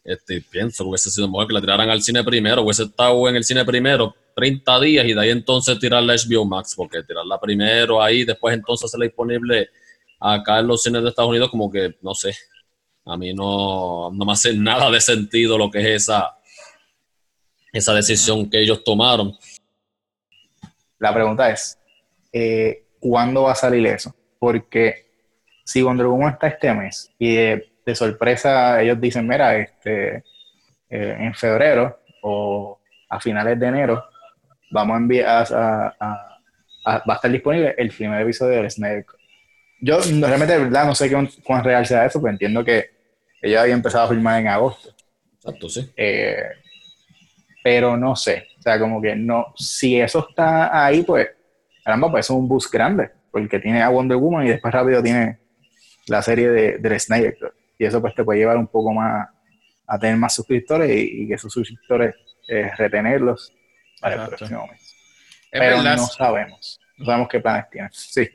[0.03, 3.35] este, pienso que hubiese sido mejor que la tiraran al cine primero, hubiese estado en
[3.35, 7.39] el cine primero 30 días y de ahí entonces tirarla a HBO Max, porque tirarla
[7.39, 9.69] primero ahí, después entonces hacerla disponible
[10.19, 12.35] acá en los cines de Estados Unidos, como que, no sé,
[13.05, 16.37] a mí no, no me hace nada de sentido lo que es esa,
[17.71, 19.37] esa decisión que ellos tomaron.
[20.99, 21.77] La pregunta es,
[22.31, 24.15] eh, ¿cuándo va a salir eso?
[24.39, 25.11] Porque
[25.65, 30.23] si Wonder Woman está este mes y de, sorpresa ellos dicen, mira, este,
[30.89, 34.03] eh, en febrero o a finales de enero
[34.71, 35.95] vamos a enviar a,
[36.85, 39.05] va a estar disponible el primer episodio de Snake.
[39.81, 42.91] Yo realmente de verdad no sé cuán, cuán real sea eso, pero entiendo que
[43.41, 44.93] ella había empezado a filmar en agosto.
[45.35, 45.91] Exacto, sí.
[45.95, 46.43] Eh,
[47.63, 51.29] pero no sé, o sea, como que no, si eso está ahí, pues,
[51.83, 55.39] caramba, pues es un bus grande, porque tiene a Wonder Woman y después rápido tiene
[56.07, 57.37] la serie de, de Snyder.
[57.83, 59.27] Y eso pues te puede llevar un poco más
[59.85, 62.15] a tener más suscriptores y, que esos suscriptores
[62.47, 63.53] eh, retenerlos
[63.99, 64.95] para el próximo mes.
[65.51, 67.91] Pero no sabemos, no sabemos qué planes tienen.
[67.91, 68.29] Sí.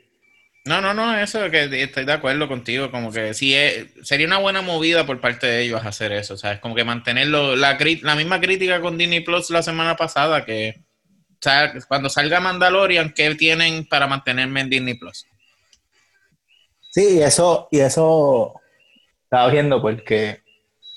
[0.65, 3.55] No, no, no, eso que estoy de acuerdo contigo, como que sí,
[4.03, 6.59] sería una buena movida por parte de ellos hacer eso, ¿sabes?
[6.59, 10.83] Como que mantenerlo, la, la misma crítica con Disney Plus la semana pasada, que
[11.31, 15.25] o sea, cuando salga Mandalorian, ¿qué tienen para mantenerme en Disney Plus?
[16.91, 18.61] Sí, eso, y eso
[19.29, 20.39] estaba viendo porque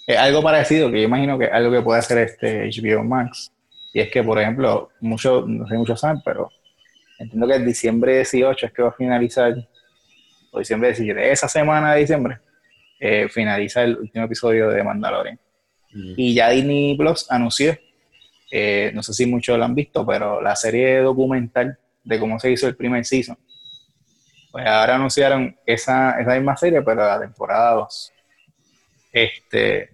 [0.07, 3.53] es algo parecido, que yo imagino que es algo que puede hacer este HBO Max,
[3.93, 6.49] y es que, por ejemplo, muchos, no sé muchos saben, pero
[7.19, 9.55] entiendo que el diciembre 18 es que va a finalizar,
[10.51, 12.39] o diciembre 17, esa semana de diciembre,
[12.99, 15.39] eh, finaliza el último episodio de Mandalorian.
[15.93, 16.15] Mm.
[16.17, 17.77] Y ya Disney Plus anunció,
[18.51, 22.51] eh, no sé si muchos lo han visto, pero la serie documental de cómo se
[22.51, 23.37] hizo el primer season.
[24.51, 28.13] Pues ahora anunciaron esa, esa misma serie, pero la temporada 2.
[29.13, 29.91] Este,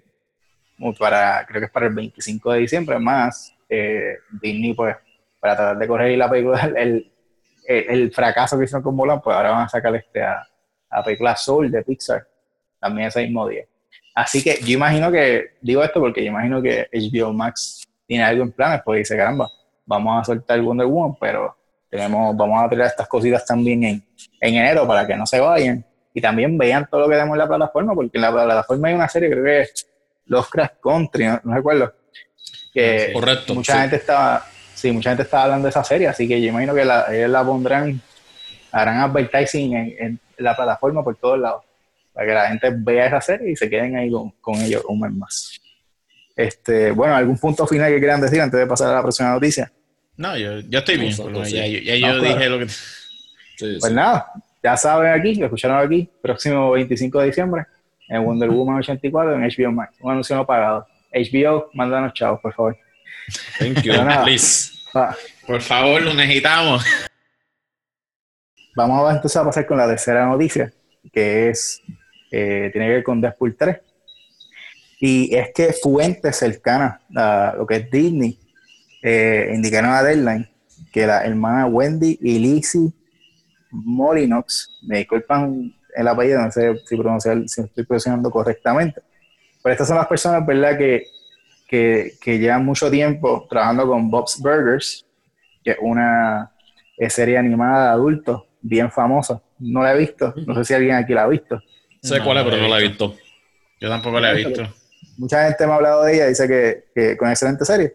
[0.99, 4.97] para, creo que es para el 25 de diciembre, más eh, Disney, pues,
[5.41, 7.11] para tratar de correr la película, el,
[7.67, 10.47] el, fracaso que hicieron con Mulan, pues ahora van a sacar este a,
[10.89, 12.27] a película Soul de Pixar,
[12.81, 13.65] también ese mismo día.
[14.15, 18.43] Así que yo imagino que, digo esto porque yo imagino que HBO Max tiene algo
[18.43, 19.49] en planes, pues dice, caramba,
[19.85, 21.57] vamos a soltar Wonder Woman, pero
[21.91, 24.05] tenemos, vamos a tirar estas cositas también en,
[24.41, 25.85] en enero para que no se vayan
[26.19, 28.95] y también vean todo lo que tenemos en la plataforma, porque en la plataforma hay
[28.95, 29.87] una serie, creo que es
[30.27, 31.95] Los Crash Country, no, recuerdo,
[32.75, 36.41] que Correcto, mucha gente estaba sí, mucha gente está hablando de esa serie, así que
[36.41, 38.01] yo imagino que la, ellos la pondrán,
[38.73, 41.65] harán advertising en, la plataforma por todos lados,
[42.13, 45.13] para que la gente vea esa serie y se queden ahí con, ellos un mes
[45.13, 45.61] más.
[46.35, 49.73] Este, bueno, ¿algún punto final que quieran decir antes de pasar a la próxima noticia?
[50.17, 52.67] No, yo, yo estoy bien, ya, yo dije lo que...
[53.81, 54.33] pues nada,
[54.69, 57.67] ya saben aquí, lo escucharon aquí, próximo 25 de diciembre,
[58.09, 60.87] en Wonder Woman 84 en HBO Max, un anuncio no pagado.
[61.11, 62.77] HBO, mándanos chavos, por favor.
[63.59, 63.95] Thank you.
[64.25, 64.73] Please.
[65.47, 66.85] Por favor, lo necesitamos.
[68.77, 70.71] Vamos entonces a pasar con la tercera noticia,
[71.11, 71.81] que es,
[72.31, 73.79] eh, tiene que ver con Deadpool 3.
[75.01, 78.39] Y es que fuentes cercanas a lo que es Disney
[79.03, 80.47] eh, indicaron a Deadline
[80.93, 82.93] que la hermana Wendy y Lizzie
[83.71, 89.03] Molinox, me disculpan el apellido, no sé si, pronunciar, si estoy pronunciando correctamente,
[89.63, 91.07] pero estas son las personas, ¿verdad?, que,
[91.67, 95.05] que, que llevan mucho tiempo trabajando con Bob's Burgers,
[95.63, 96.53] que es una
[97.09, 99.43] serie animada de adultos bien famosa.
[99.59, 101.61] No la he visto, no sé si alguien aquí la ha visto.
[102.03, 103.15] Sé cuál es, pero no la he visto.
[103.81, 104.63] Yo tampoco la he visto.
[105.17, 107.95] Mucha gente me ha hablado de ella, dice que, que con excelente serie.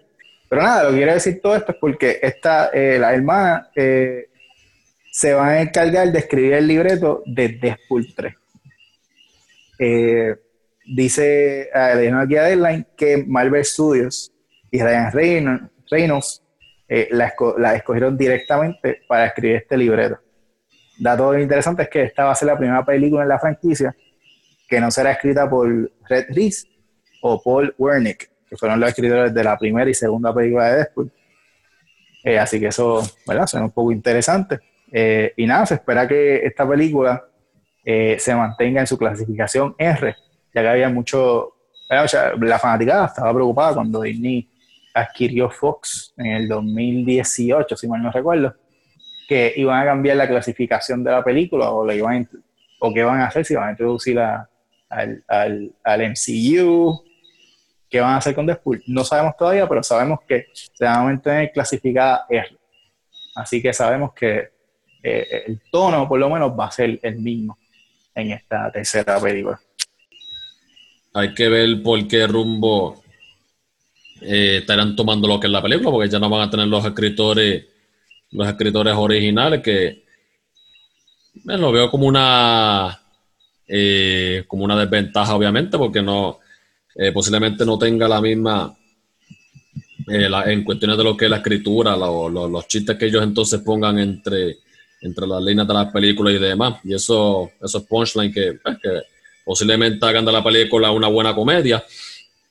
[0.50, 4.30] Pero nada, lo que quiero decir todo esto es porque esta, eh, la hermana eh,
[5.14, 8.34] se va a encargar de escribir el libreto de Deadpool 3.
[9.78, 10.36] Eh,
[10.88, 14.34] dice, le aquí a Deadline que Marvel Studios
[14.72, 16.42] y Ryan Reynolds,
[17.12, 20.20] la, la, escogieron directamente para escribir este libreto.
[20.98, 23.96] Dato interesante es que esta va a ser la primera película en la franquicia
[24.68, 25.70] que no será escrita por
[26.10, 26.68] Red Reese
[27.22, 31.12] o Paul Wernick, que fueron los escritores de la primera y segunda película de Deadpool.
[32.24, 33.46] Eh, así que eso, ¿verdad?
[33.46, 34.73] Suena un poco interesante.
[34.96, 37.26] Eh, y nada, se espera que esta película
[37.84, 40.16] eh, se mantenga en su clasificación R,
[40.54, 41.56] ya que había mucho,
[41.90, 44.48] la fanaticada estaba preocupada cuando Disney
[44.94, 48.56] adquirió Fox en el 2018, si mal no recuerdo,
[49.28, 52.30] que iban a cambiar la clasificación de la película o, le iban
[52.80, 54.48] o qué van a hacer, si van a introducir al,
[55.28, 57.04] al, al, MCU,
[57.90, 58.84] qué van a hacer con Deadpool.
[58.86, 62.58] No sabemos todavía, pero sabemos que se va a mantener clasificada R.
[63.36, 64.53] Así que sabemos que
[65.04, 67.58] eh, el tono, por lo menos, va a ser el mismo
[68.16, 69.60] en esta tercera película.
[71.14, 73.04] Hay que ver por qué rumbo
[74.22, 76.86] eh, estarán tomando lo que es la película, porque ya no van a tener los
[76.86, 77.66] escritores
[78.34, 80.04] los escritores originales, que
[81.44, 83.00] me lo veo como una
[83.68, 86.40] eh, como una desventaja, obviamente, porque no
[86.96, 88.76] eh, posiblemente no tenga la misma
[90.08, 94.00] eh, en cuestiones de lo que es la escritura, los chistes que ellos entonces pongan
[94.00, 94.58] entre,
[95.04, 96.80] entre las líneas de las películas y demás.
[96.84, 99.02] Y eso, esos punchline que, pues, que
[99.44, 101.84] posiblemente hagan de la película una buena comedia,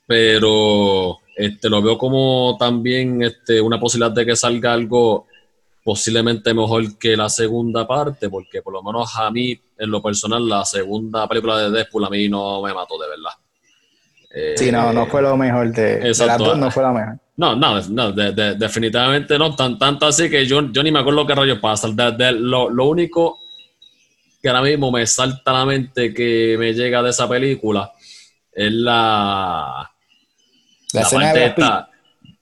[0.07, 5.27] pero este, lo veo como también este, una posibilidad de que salga algo
[5.83, 10.47] posiblemente mejor que la segunda parte, porque por lo menos a mí, en lo personal,
[10.47, 14.57] la segunda película de Deadpool a mí no me mató de verdad.
[14.57, 17.22] sí, no, no fue lo mejor de, de las dos, no fue la mejor.
[17.37, 21.35] No, no, no definitivamente no, tan, tanto así que yo, yo ni me acuerdo qué
[21.35, 21.89] rayos pasa.
[21.89, 23.41] lo, lo, único
[24.43, 27.93] que ahora mismo me salta a la mente que me llega de esa película
[28.53, 29.89] es la...
[30.93, 31.91] La, escena de esta,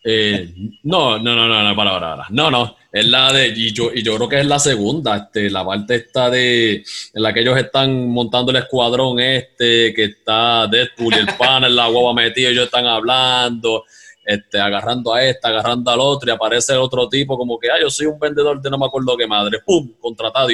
[0.03, 0.53] eh,
[0.85, 2.27] no, no, no, no, no, para, para, para.
[2.31, 2.77] No, no.
[2.93, 5.95] Es la de, y yo, y yo creo que es la segunda, este, la parte
[5.95, 6.83] esta de,
[7.15, 11.77] en la que ellos están montando el escuadrón este, que está Deadpool y el panel,
[11.77, 13.85] la guagua metido, ellos están hablando,
[14.25, 17.81] este, agarrando a esta, agarrando al otro, y aparece el otro tipo como que, ah,
[17.81, 19.93] yo soy un vendedor de no me acuerdo qué madre, ¡pum!
[20.01, 20.49] Contratado,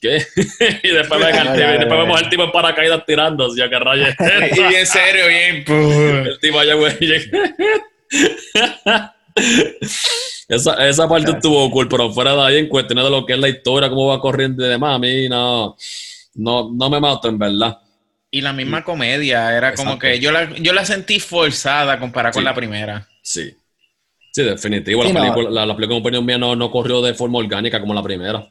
[0.00, 0.24] ¿qué?
[0.82, 4.14] y después, vemos al tipo en paracaídas tirando, así a que rayes.
[4.56, 5.64] y bien serio, bien,
[6.26, 6.92] El tipo allá, güey,
[10.48, 13.38] esa, esa parte estuvo cool, pero fuera de ahí, en cuestiones de lo que es
[13.38, 15.76] la historia, cómo va corriendo y demás, a mí no,
[16.34, 17.78] no, no me mato, en verdad.
[18.34, 22.44] Y la misma comedia, era como que yo la, yo la sentí forzada comparada con
[22.44, 23.06] la primera.
[23.20, 23.54] Sí.
[24.32, 25.04] Sí, definitivo.
[25.04, 28.02] la, película, la, la, película, opinión mía, no, no corrió de forma orgánica como la
[28.02, 28.50] primera.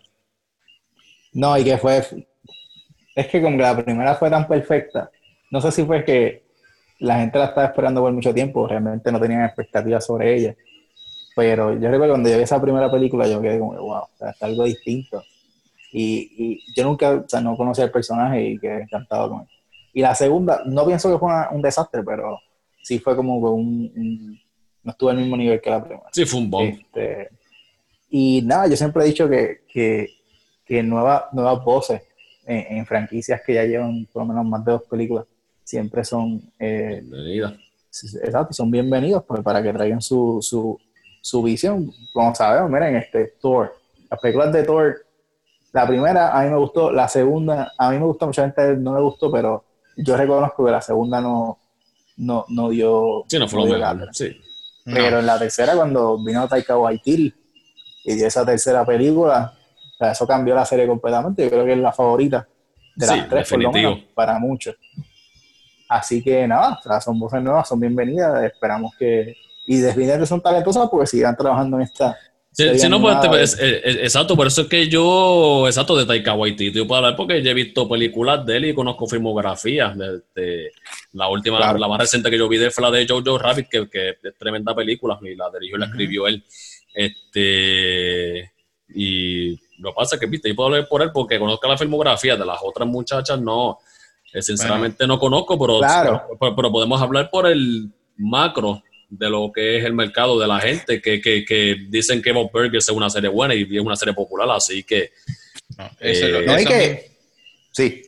[1.33, 2.05] No, y que fue.
[3.15, 5.09] Es que como que la primera fue tan perfecta.
[5.49, 6.43] No sé si fue que
[6.99, 10.55] la gente la estaba esperando por mucho tiempo, realmente no tenían expectativas sobre ella.
[11.35, 14.65] Pero yo recuerdo cuando yo vi esa primera película, yo quedé como, wow, está algo
[14.65, 15.23] distinto.
[15.91, 19.47] Y, y, yo nunca, o sea, no conocía el personaje y quedé encantado con él.
[19.93, 22.39] Y la segunda, no pienso que fue un desastre, pero
[22.81, 24.39] sí fue como un,
[24.83, 26.03] no estuvo al mismo nivel que la primera.
[26.11, 26.69] Sí, fue un bomb.
[26.69, 27.29] Este,
[28.09, 30.09] y nada, yo siempre he dicho que, que,
[30.65, 32.01] que nuevas voces
[32.45, 35.25] en, en, franquicias que ya llevan por lo menos más de dos películas
[35.63, 37.01] siempre son eh,
[38.23, 40.77] exacto, son bienvenidos pues, para que traigan su, su,
[41.21, 41.91] su visión.
[42.13, 43.73] Como sabemos, miren, este Thor,
[44.09, 45.05] las películas de Thor,
[45.71, 48.95] la primera a mí me gustó, la segunda a mí me gustó, mucha gente no
[48.95, 49.63] le gustó, pero
[50.03, 51.59] yo reconozco que la segunda no,
[52.17, 53.23] no, no dio.
[53.27, 54.35] Sí, no fue lo mejor, sí.
[54.85, 57.33] Pero en la tercera, cuando vino Taika Waititi
[58.05, 59.53] y dio esa tercera película,
[59.99, 61.43] eso cambió la serie completamente.
[61.43, 62.47] Yo creo que es la favorita
[62.95, 64.75] de las tres, por lo menos, para muchos.
[65.87, 69.35] Así que nada, son voces nuevas, son bienvenidas, esperamos que...
[69.67, 72.17] Y definitivamente son talentosas porque sigan trabajando en esta...
[72.53, 76.97] Sí, no, pues, exacto, por eso es que yo, exacto, de Taika Waititi, yo puedo
[76.97, 79.97] hablar porque yo he visto películas de él y conozco filmografías.
[79.97, 80.71] De,
[81.13, 83.89] la última, la, más reciente que yo vi de fue la de Jojo Rabbit, que,
[83.89, 86.43] que es tremenda película y la dirigió y la escribió él.
[86.93, 88.51] Este,
[88.89, 91.77] y lo que pasa es que, viste, yo puedo hablar por él porque conozco la
[91.77, 93.79] filmografía de las otras muchachas, no.
[94.33, 95.79] Eh, sinceramente no conozco, pero,
[96.39, 98.81] pero, podemos hablar por el macro
[99.11, 102.49] de lo que es el mercado de la gente, que, que, que dicen que Bob
[102.51, 105.11] Burgers es una serie buena y es una serie popular, así que...
[105.77, 107.11] No, eso, eh, que...
[107.71, 108.03] Sí.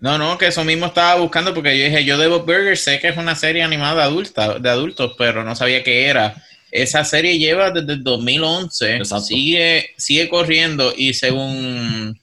[0.00, 2.98] No, no, que eso mismo estaba buscando porque yo dije, yo de Bob Burgers sé
[2.98, 6.42] que es una serie animada adulta, de adultos, pero no sabía qué era.
[6.70, 12.20] Esa serie lleva desde el 2011, sigue, sigue corriendo y según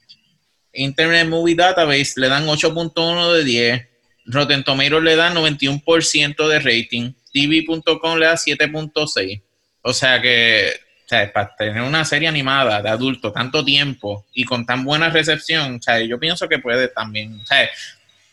[0.74, 3.88] Internet Movie Database le dan 8.1 de 10,
[4.26, 9.42] Rotten Tomatoes le dan 91% de rating, TV.com le da 7.6.
[9.82, 10.72] O sea que,
[11.06, 15.10] o sea, para tener una serie animada de adulto tanto tiempo y con tan buena
[15.10, 17.70] recepción, o sea, yo pienso que puede también, o sea,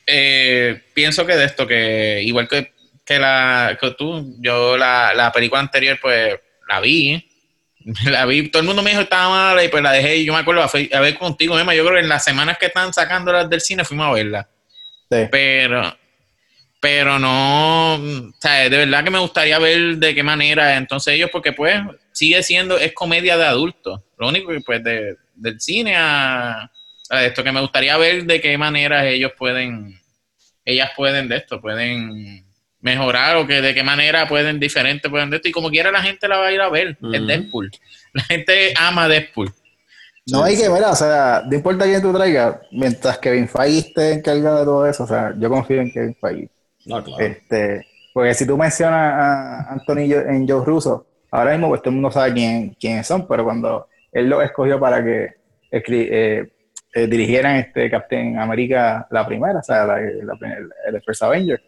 [0.06, 2.72] eh, pienso que de esto, que igual que
[3.04, 6.38] que la que tú, yo la, la película anterior pues
[6.68, 7.28] la vi,
[8.04, 10.24] la vi, todo el mundo me dijo que estaba mala y pues la dejé y
[10.24, 12.92] yo me acuerdo a, ver contigo, Emma, yo creo que en las semanas que están
[12.92, 14.48] sacando las del cine fuimos a verla.
[15.30, 15.94] Pero,
[16.82, 21.30] pero no, o sea, de verdad que me gustaría ver de qué manera, entonces ellos,
[21.30, 25.94] porque pues sigue siendo, es comedia de adultos, lo único que pues de, del cine
[25.94, 26.68] a,
[27.08, 29.96] a esto, que me gustaría ver de qué manera ellos pueden,
[30.64, 32.44] ellas pueden de esto, pueden
[32.80, 36.02] mejorar o que de qué manera pueden diferente pueden de esto y como quiera la
[36.02, 37.70] gente la va a ir a ver es Deadpool.
[38.12, 39.54] La gente ama Deadpool.
[40.26, 44.14] No hay que ver o sea no importa quién tú traigas mientras Kevin Feige esté
[44.14, 46.50] encargado de todo eso o sea yo confío en Kevin Feige
[46.86, 47.24] no, claro.
[47.24, 51.96] este porque si tú mencionas a Anthony en Joe Russo ahora mismo pues todo el
[51.96, 55.36] mundo sabe quién, quiénes son pero cuando él lo escogió para que
[55.70, 56.52] eh,
[56.94, 61.60] eh, dirigieran este Captain América la primera o sea el First Avenger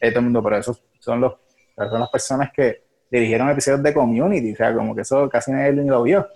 [0.00, 1.34] eh, todo el mundo, pero esos son, los,
[1.76, 5.72] son las personas que dirigieron episodios de Community, o sea, como que eso casi nadie
[5.72, 6.26] lo vio.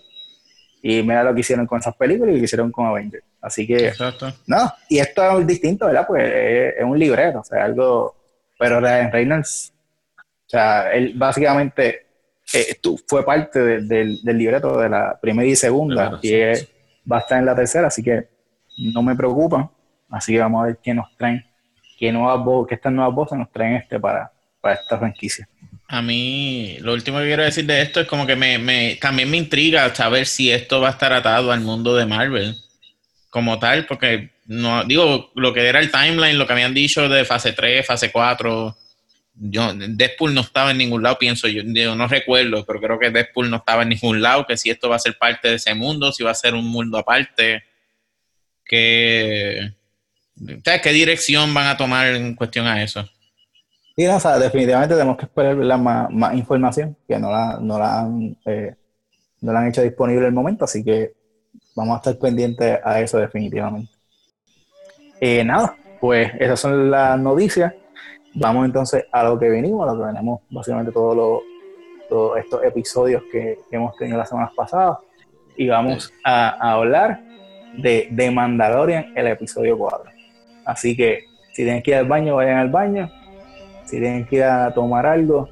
[0.83, 3.25] Y mira lo que hicieron con esas películas y lo que hicieron con Avengers.
[3.41, 4.33] Así que, Exacto.
[4.47, 6.07] no, y esto es distinto, ¿verdad?
[6.07, 6.33] Pues
[6.77, 8.17] es, un librero, o sea, algo,
[8.59, 9.73] pero Reynolds,
[10.17, 12.07] o sea, él básicamente
[12.53, 13.89] eh, fue parte del,
[14.23, 16.33] del, libreto de la primera y segunda, y
[17.11, 18.29] va a estar en la tercera, así que
[18.79, 19.71] no me preocupan.
[20.11, 21.45] Así que vamos a ver qué nos traen
[21.99, 25.49] qué, nuevas que estas nuevas voces nos traen este para, para esta franquicia.
[25.89, 29.31] A mí, lo último que quiero decir de esto es como que me, me, también
[29.31, 32.55] me intriga saber si esto va a estar atado al mundo de Marvel
[33.31, 37.25] como tal, porque no digo lo que era el timeline, lo que habían dicho de
[37.25, 38.77] fase 3, fase 4.
[39.41, 43.11] Yo, Deadpool no estaba en ningún lado, pienso yo, yo, no recuerdo, pero creo que
[43.11, 45.75] Deadpool no estaba en ningún lado, que si esto va a ser parte de ese
[45.75, 47.65] mundo, si va a ser un mundo aparte,
[48.65, 49.73] que
[50.83, 53.09] ¿Qué dirección van a tomar en cuestión a eso?
[53.99, 57.81] Sí, no, o sea, definitivamente tenemos que esperar más, más, información, que no la, no,
[57.81, 58.77] la han, eh,
[59.41, 61.15] no la han hecho disponible en el momento, así que
[61.75, 63.91] vamos a estar pendientes a eso definitivamente.
[65.21, 67.75] Eh, nada, pues esas son las noticias.
[68.37, 73.25] Vamos entonces a lo que venimos, a lo que venimos básicamente todos los estos episodios
[73.33, 74.99] que, hemos tenido las semanas pasadas.
[75.57, 77.21] Y vamos a, a hablar
[77.77, 80.09] de, de Mandalorian, el episodio 4.
[80.67, 83.18] Así que si tienen que ir al baño, vayan al baño.
[83.89, 85.49] Si tienen que ir a tomar algo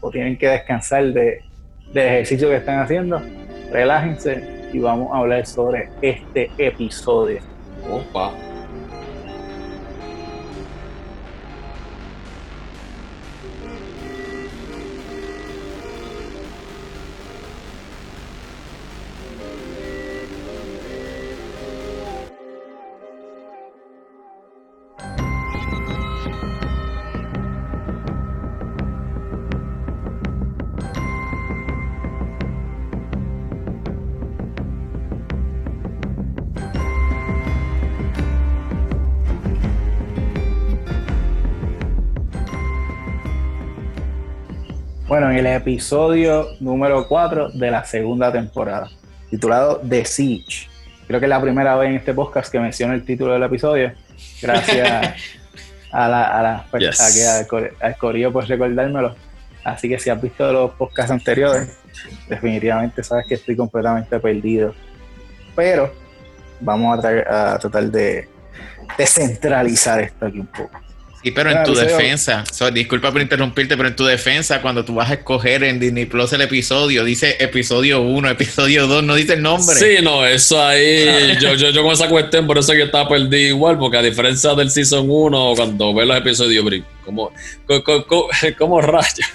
[0.00, 1.44] o tienen que descansar de,
[1.92, 3.22] del ejercicio que están haciendo,
[3.70, 7.38] relájense y vamos a hablar sobre este episodio.
[7.88, 8.45] Opa.
[45.08, 48.90] Bueno, en el episodio número 4 de la segunda temporada,
[49.30, 50.68] titulado The Siege.
[51.06, 53.92] Creo que es la primera vez en este podcast que menciono el título del episodio.
[54.42, 55.14] Gracias
[55.92, 59.14] a la, a la a por recordármelo.
[59.62, 61.78] Así que si has visto los podcasts anteriores,
[62.28, 64.74] definitivamente sabes que estoy completamente perdido.
[65.54, 65.92] Pero
[66.60, 68.28] vamos a, a tratar de
[68.98, 70.85] descentralizar esto aquí un poco.
[71.26, 75.10] Sí, pero en tu defensa, disculpa por interrumpirte, pero en tu defensa, cuando tú vas
[75.10, 79.42] a escoger en Disney Plus el episodio, dice episodio 1, episodio 2, no dice el
[79.42, 79.74] nombre.
[79.74, 83.56] Sí, no, eso ahí, yo, yo, yo con esa cuestión, por eso que estaba perdido
[83.56, 86.64] igual, porque a diferencia del Season 1, cuando ves los episodios,
[87.04, 87.32] como,
[87.66, 89.26] como, como, como raya.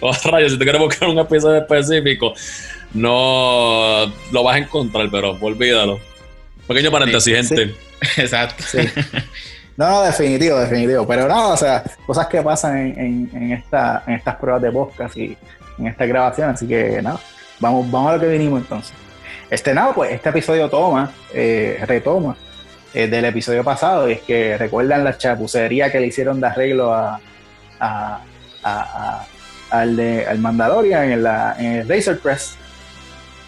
[0.00, 2.32] oh, rayos, si te quieres buscar un episodio específico,
[2.94, 6.00] no lo vas a encontrar, pero olvídalo.
[6.66, 7.74] Pequeño paréntesis, gente.
[8.16, 8.64] Exacto.
[9.76, 11.06] No, no, definitivo, definitivo.
[11.06, 15.16] Pero no, o sea, cosas que pasan en, en, esta, en estas pruebas de podcast
[15.16, 15.36] y
[15.78, 16.50] en esta grabación.
[16.50, 17.18] Así que nada,
[17.58, 18.92] vamos, vamos a lo que vinimos entonces.
[19.50, 22.36] Este nada, pues este episodio toma, eh, retoma
[22.94, 24.08] eh, del episodio pasado.
[24.08, 27.20] Y es que recuerdan la chapucería que le hicieron de arreglo a,
[29.70, 32.56] al, de, al Mandalorian en, la, en el Razor Press.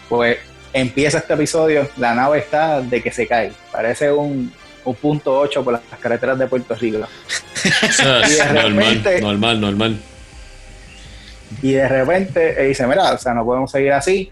[0.09, 0.37] Pues
[0.73, 3.51] empieza este episodio, la nave está de que se cae.
[3.71, 4.51] Parece un,
[4.85, 6.99] un punto 8 por las carreteras de Puerto Rico.
[8.53, 9.97] normal, normal, normal.
[11.61, 14.31] Y de repente él dice, mira, o sea, no podemos seguir así.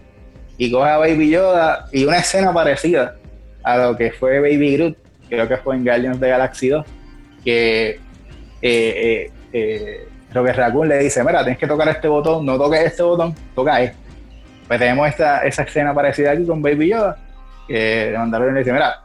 [0.56, 3.16] Y coge a Baby Yoda y una escena parecida
[3.62, 4.96] a lo que fue Baby Groot,
[5.28, 6.86] creo que fue en Guardians de Galaxy 2,
[7.44, 7.98] que eh,
[8.62, 13.34] eh, eh, Raccoon le dice, mira, tienes que tocar este botón, no toques este botón,
[13.54, 13.96] toca este.
[14.68, 17.18] Pues tenemos esta, esa escena parecida aquí con Baby Yoda,
[17.66, 19.00] que de Mandalorian le dice, mira,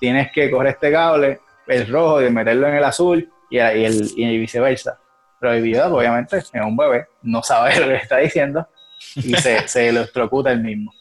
[0.00, 4.38] tienes que coger este cable, el rojo, y meterlo en el azul y, el, y
[4.38, 4.98] viceversa.
[5.38, 8.66] Pero el video, obviamente, es un bebé, no sabe lo que está diciendo
[9.14, 10.92] y se, se electrocuta el mismo.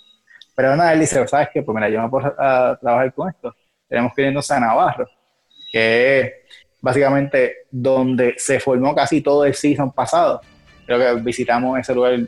[0.56, 1.64] Pero nada, él dice, ¿sabes qué?
[1.64, 3.56] Pues mira, yo me puedo a trabajar con esto.
[3.88, 5.08] Tenemos que irnos a Navarro,
[5.72, 6.34] que es
[6.82, 10.42] básicamente donde se formó casi todo el season pasado.
[10.86, 12.20] Creo que visitamos ese lugar,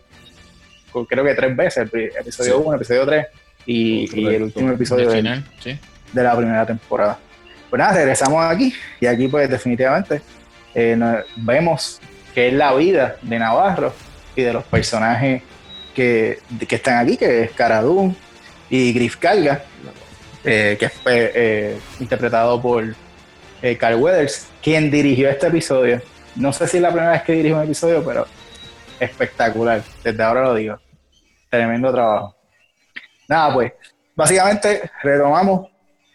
[1.08, 3.28] creo que tres veces, el episodio 1, episodio 3
[3.66, 5.78] y, el último episodio de, final, sí
[6.12, 7.18] de la primera temporada.
[7.70, 10.22] Pues nada, regresamos aquí y aquí pues definitivamente
[10.76, 10.98] eh,
[11.38, 12.02] vemos
[12.34, 13.94] que es la vida de Navarro
[14.36, 15.42] y de los personajes
[15.96, 16.40] que,
[16.70, 18.16] están aquí, que es Caradún
[18.70, 19.64] y Griff Carga,
[20.44, 22.96] eh, que fue eh, interpretado por
[23.80, 26.02] Carl Weathers, quien dirigió este episodio.
[26.36, 28.26] No sé si es la primera vez que dirijo un episodio, pero
[29.00, 30.80] espectacular, desde ahora lo digo.
[31.50, 32.36] Tremendo trabajo.
[33.28, 33.74] Nada, pues,
[34.16, 35.71] básicamente retomamos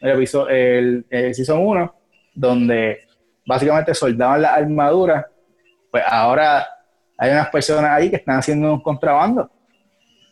[0.07, 1.95] el, episodio, el, Season 1,
[2.35, 3.01] donde
[3.47, 5.29] básicamente soldaban la armadura,
[5.91, 6.67] pues ahora
[7.17, 9.51] hay unas personas ahí que están haciendo un contrabando.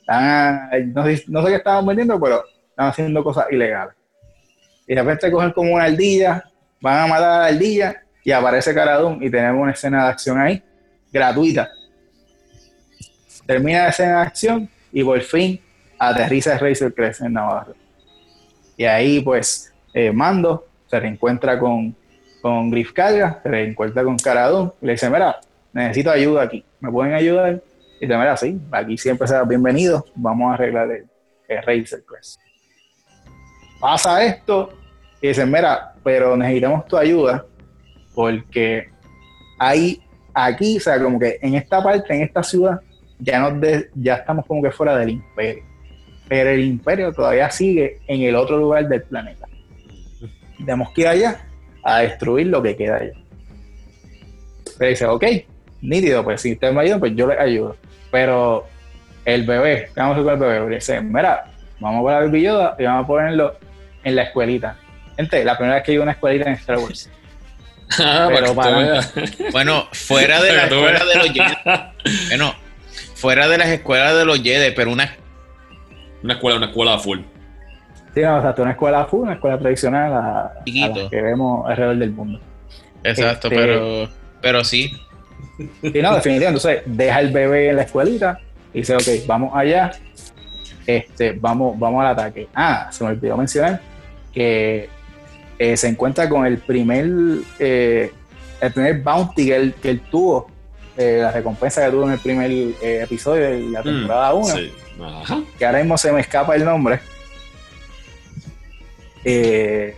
[0.06, 3.94] no, sé, qué estaban vendiendo, pero están haciendo cosas ilegales.
[4.86, 6.44] Y de repente cogen como una ardilla,
[6.80, 10.38] van a matar a la ardilla y aparece Caradun y tenemos una escena de acción
[10.38, 10.62] ahí,
[11.12, 11.70] gratuita.
[13.46, 15.60] Termina la escena de acción y por fin
[15.98, 17.83] aterriza el Razor Crest en Navarro.
[18.76, 21.94] Y ahí, pues, eh, Mando se reencuentra con,
[22.42, 25.40] con Griff Carga, se reencuentra con Caradón, y le dice, mira,
[25.72, 27.62] necesito ayuda aquí, ¿me pueden ayudar?
[28.00, 31.06] Y dice, mira, sí, aquí siempre será bienvenido, vamos a arreglar el,
[31.48, 32.40] el Razer Crest.
[33.80, 34.70] Pasa esto,
[35.20, 37.44] y dicen, mira, pero necesitamos tu ayuda,
[38.14, 38.88] porque
[39.58, 40.02] ahí,
[40.32, 42.80] aquí, o sea, como que en esta parte, en esta ciudad,
[43.18, 43.60] ya, nos
[43.94, 45.73] ya estamos como que fuera del imperio
[46.28, 49.46] pero el imperio todavía sigue en el otro lugar del planeta.
[50.56, 51.40] Tenemos que ir allá
[51.82, 53.12] a destruir lo que queda allá.
[54.78, 55.24] Pero dice, ok,
[55.82, 57.76] nítido, pues si ustedes me ayudan, pues yo les ayudo.
[58.10, 58.66] Pero
[59.24, 60.74] el bebé, ¿qué vamos a hacer con el bebé?
[60.76, 61.44] Dice, mira,
[61.80, 63.58] vamos a poner el Yoda y vamos a ponerlo
[64.02, 64.76] en la escuelita.
[65.16, 67.10] Gente, la primera vez que iba a una escuelita en Star Wars.
[67.98, 68.54] Ah, pero
[69.52, 71.54] bueno, fuera de la escuela de los Jedi.
[72.28, 72.54] Bueno,
[73.14, 75.04] fuera de las escuelas de los Jedi, pero una
[76.24, 77.20] una escuela, una escuela full.
[78.14, 82.40] Sí, no, o una escuela full, una escuela tradicional a, que vemos alrededor del mundo.
[83.02, 84.08] Exacto, este, pero,
[84.40, 84.90] pero sí.
[85.58, 86.46] Sí, no, definitivamente.
[86.46, 88.40] Entonces, deja el bebé en la escuelita
[88.72, 89.92] y dice, ok, vamos allá,
[90.86, 92.48] este, vamos, vamos al ataque.
[92.54, 93.80] Ah, se me olvidó mencionar
[94.32, 94.88] que
[95.58, 97.06] eh, se encuentra con el primer,
[97.58, 98.10] eh,
[98.60, 100.50] el primer bounty que él, que él tuvo,
[100.96, 104.46] eh, la recompensa que tuvo en el primer episodio de la mm, temporada 1.
[104.46, 104.72] sí
[105.58, 107.00] que ahora mismo se me escapa el nombre.
[109.24, 109.94] Eh,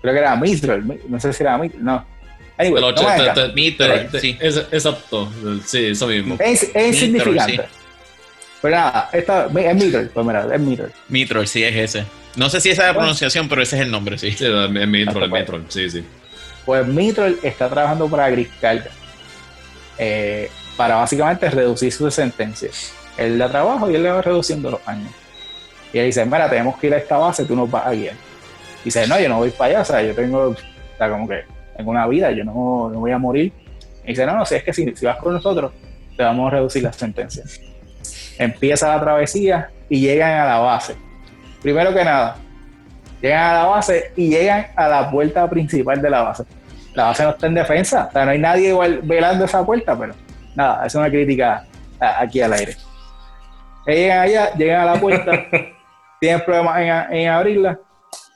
[0.00, 2.04] creo que era Mithril, no sé si era Mithril, no.
[2.58, 4.38] Anyway, no sí.
[4.40, 5.30] exacto,
[5.64, 6.36] sí, eso mismo.
[6.38, 7.64] Es, insignificante.
[8.60, 10.92] Pero nada, esta, es Mithril, pues mira, es Mithril.
[11.08, 12.04] Mithril, sí, es ese.
[12.36, 14.32] No sé si esa es la pronunciación, pero ese es el nombre, sí.
[14.32, 16.04] Sí, es Mithril, es Mithril, sí, sí.
[16.64, 18.90] Pues Mithril está trabajando para Griscalga
[19.98, 24.80] eh, para básicamente reducir sus sentencias él da trabajo y él le va reduciendo los
[24.86, 25.10] años.
[25.92, 28.14] Y él dice, mira, tenemos que ir a esta base, tú nos vas a guiar.
[28.82, 30.56] Y dice, no, yo no voy para allá, o sea, yo tengo, o
[30.96, 31.44] sea, como que
[31.76, 33.52] tengo una vida, yo no, no voy a morir.
[34.04, 35.72] Y dice, no, no, si es que si, vas con nosotros,
[36.16, 37.60] te vamos a reducir las sentencias.
[38.38, 40.96] Empieza la travesía y llegan a la base.
[41.60, 42.36] Primero que nada,
[43.20, 46.44] llegan a la base y llegan a la puerta principal de la base.
[46.94, 49.98] La base no está en defensa, o sea, no hay nadie igual velando esa puerta,
[49.98, 50.14] pero
[50.54, 51.66] nada, es una crítica
[51.98, 52.76] aquí al aire.
[53.86, 55.32] Llegan allá, llegan a la puerta,
[56.20, 57.78] tienen problemas en, en, abrirla,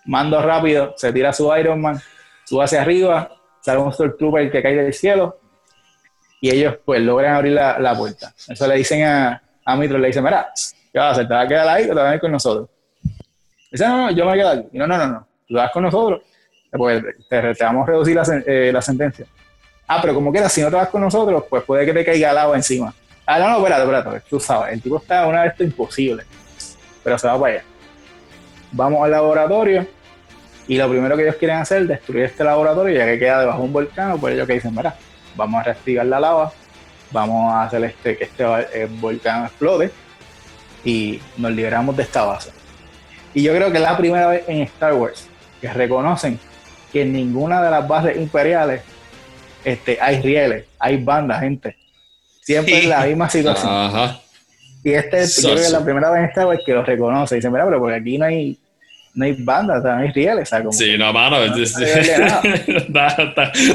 [0.07, 2.01] mando rápido, se tira su Iron Man,
[2.45, 3.31] sube hacia arriba,
[3.61, 5.39] sale un Stormtrooper que cae del cielo,
[6.41, 8.33] y ellos pues logran abrir la, la puerta.
[8.49, 10.49] Eso le dicen a, a Mitro, le dicen, mira,
[10.93, 11.29] ¿qué vas a hacer?
[11.29, 12.69] ¿Te vas a quedar ahí o te vas a ir con nosotros?
[13.71, 14.79] Dice, no, no, yo me voy a quedar aquí.
[14.79, 16.23] no, no, no, no, tú vas con nosotros,
[16.73, 19.27] pues te, vamos a reducir la, eh, la, sentencia.
[19.87, 22.31] Ah, pero como quieras, si no te vas con nosotros, pues puede que te caiga
[22.31, 22.93] el agua encima.
[23.25, 26.25] Ah, no, no, espérate, espérate, tú sabes, el tipo está una vez esto imposible,
[27.03, 27.64] pero se va para allá.
[28.73, 29.87] Vamos al laboratorio
[30.69, 33.59] y lo primero que ellos quieren hacer es destruir este laboratorio, ya que queda debajo
[33.59, 34.95] de un volcán, pues ellos que dicen, mira,
[35.37, 36.53] vamos a reactivar la lava,
[37.11, 39.91] vamos a hacer este, que este eh, volcán explote
[40.85, 42.51] y nos liberamos de esta base.
[43.35, 45.29] Y yo creo que es la primera vez en Star Wars
[45.61, 46.39] que reconocen
[46.97, 48.80] que en ninguna de las bases imperiales
[49.62, 51.76] este, hay rieles, hay bandas, gente.
[52.40, 54.16] Siempre es la misma situación.
[54.82, 57.34] Y este, yo creo que es la primera vez en Star Wars que lo reconoce.
[57.34, 58.59] Y dice, mira, pero porque aquí no hay
[59.12, 61.38] no hay banda, no hay rieles, sí, no, mano,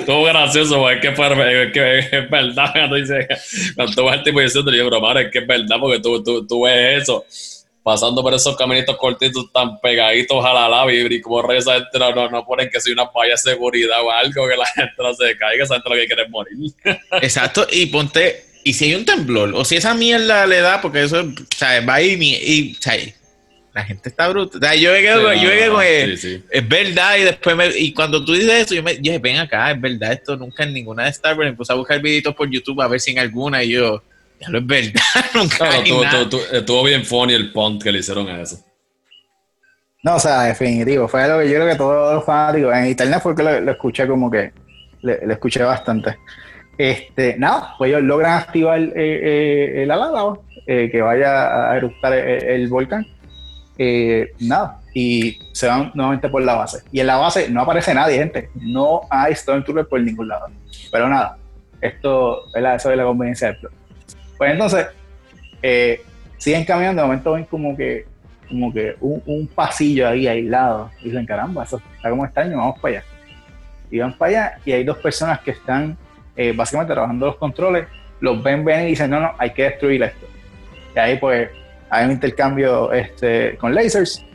[0.06, 3.28] todo gracioso, porque es que, fue, que es verdad, cuando dice,
[3.76, 6.24] cuando tú vas al tipo diciendo, yo, pero mano, es que es verdad, porque tú,
[6.24, 7.26] tú, tú ves eso,
[7.84, 12.14] pasando por esos caminitos cortitos tan pegaditos a la lava y como reza gente no,
[12.14, 15.14] no, no, ponen que si una falla de seguridad o algo, que la gente no
[15.14, 16.56] se caiga, esa gente lo que quiere es morir.
[17.22, 21.04] Exacto, y ponte, y si hay un temblor, o si esa mierda le da, porque
[21.04, 22.96] eso, o sea, va y, y o sea,
[23.74, 24.58] la gente está bruta.
[24.58, 28.24] O sea, yo me quedo, yo me con es verdad, y después me, y cuando
[28.24, 31.10] tú dices eso, yo me dije, ven acá, es verdad, esto nunca en ninguna de
[31.10, 33.70] Star Wars, me puse a buscar videitos por YouTube a ver si en alguna, y
[33.70, 34.04] yo,
[34.42, 35.02] ya lo es verdad,
[35.36, 35.70] nunca
[36.52, 38.60] estuvo bien funny el punt que le hicieron a eso.
[40.04, 43.20] No, o sea, definitivo, fue algo que yo creo que todos los fanáticos, en internet
[43.22, 44.52] fue que lo, escuché como que,
[45.02, 46.18] le, escuché bastante.
[46.78, 53.06] Este, nada, pues ellos logran activar el, el, lava, que vaya a eruptar el volcán
[53.84, 56.84] eh, nada, y se van nuevamente por la base.
[56.92, 58.52] Y en la base no aparece nadie, gente.
[58.54, 60.48] No hay Stormtrooper por ningún lado.
[60.92, 61.38] Pero nada,
[61.82, 62.76] esto, ¿verdad?
[62.76, 63.74] eso es la conveniencia del plot.
[64.42, 64.88] Pues entonces,
[65.62, 66.02] eh,
[66.40, 68.08] siguen caminando, de momento ven como que,
[68.50, 70.90] como que un, pasillo ahí aislado.
[71.00, 73.06] Y dicen, caramba, eso está como extraño, vamos para allá.
[73.92, 75.96] Y van para allá y hay dos personas que están
[76.36, 77.86] eh, básicamente trabajando los controles,
[78.20, 80.26] los ven ven y dicen, no, no, hay que destruir esto.
[80.96, 81.52] Y ahí pues
[81.92, 84.26] hay un intercambio este, con lasers.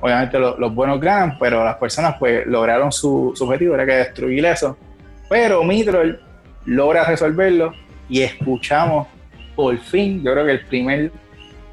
[0.00, 4.76] Obviamente los buenos ganan, pero las personas pues lograron su, objetivo, era que destruir eso.
[5.28, 6.20] Pero Mitrol
[6.64, 7.72] logra resolverlo
[8.08, 9.06] y escuchamos
[9.62, 11.12] por fin, yo creo que el primer,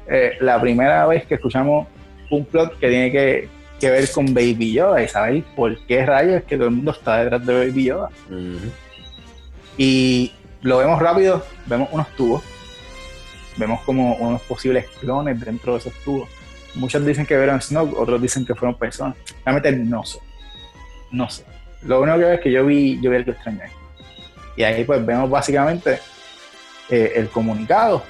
[0.08, 1.86] eh, la primera vez que escuchamos
[2.30, 3.48] un plot que tiene que,
[3.80, 7.18] ver con Baby Yoda y saber por qué rayos es que todo el mundo está
[7.18, 8.08] detrás de Baby Yoda.
[9.76, 10.32] Y
[10.62, 12.42] lo vemos rápido, vemos unos tubos
[13.58, 16.28] vemos como unos posibles clones dentro de esos tubos.
[16.74, 19.16] Muchos dicen que vieron Snoke, otros dicen que fueron personas.
[19.44, 20.20] Realmente no sé.
[21.10, 21.44] No sé.
[21.82, 23.60] Lo único que veo es que yo vi, yo vi algo extraño
[24.56, 26.00] Y ahí pues vemos básicamente
[26.90, 28.02] eh, el comunicado,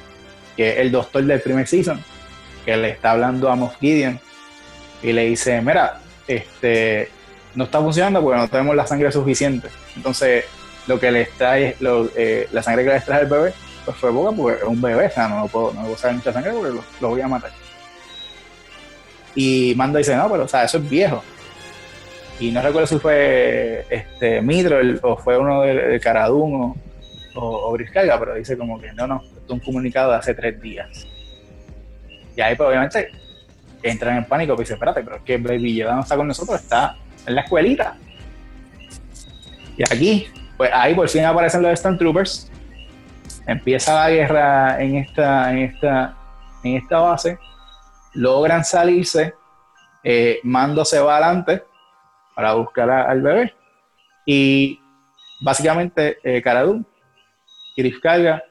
[0.56, 2.02] que el doctor del primer season,
[2.64, 4.20] que le está hablando a Moff Gideon
[5.02, 7.10] y le dice, mira, este,
[7.54, 9.68] no está funcionando porque no tenemos la sangre suficiente.
[9.96, 10.44] Entonces,
[10.86, 13.52] lo que le extrae, lo, eh, la sangre que le extrae el bebé
[13.84, 16.32] pues fue poca porque es un bebé, o sea, no, puedo, no puedo usar mucha
[16.32, 17.50] sangre porque lo, voy a matar.
[19.34, 21.22] Y Mando dice, no, pero o sea, eso es viejo.
[22.38, 26.74] Y no recuerdo si fue este Mitro o fue uno de, de Caradun
[27.41, 30.61] o, o, pero dice como que no, no, esto es un comunicado de hace tres
[30.61, 31.07] días.
[32.36, 33.11] Y ahí pues obviamente
[33.82, 36.61] entran en pánico y dicen, espérate, pero es que Baby Yoda no está con nosotros,
[36.61, 37.97] está en la escuelita.
[39.76, 40.26] Y aquí,
[40.57, 42.51] pues ahí por fin aparecen los Stormtroopers
[43.49, 46.14] empieza la guerra en esta, en esta,
[46.62, 47.39] en esta base,
[48.12, 49.34] logran salirse,
[50.05, 51.64] eh, Mando se va adelante
[52.34, 53.55] para buscar al bebé
[54.26, 54.78] y
[55.41, 56.86] básicamente eh, Caradun,
[57.78, 58.42] Kirif Carga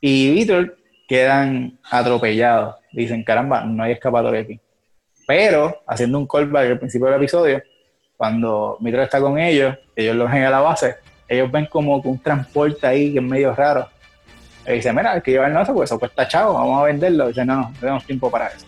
[0.00, 0.76] y Vitor
[1.08, 2.76] quedan atropellados.
[2.92, 4.60] Dicen, caramba, no hay escapatoria aquí.
[5.26, 7.60] Pero, haciendo un callback al principio del episodio,
[8.16, 12.18] cuando Mitro está con ellos, ellos lo ven a la base, ellos ven como un
[12.20, 13.88] transporte ahí que es medio raro.
[14.64, 17.24] Y dice, mira, hay que llevarnos eso, pues eso cuesta chavo, vamos a venderlo.
[17.24, 18.66] Y dice, no, no, tenemos tiempo para eso.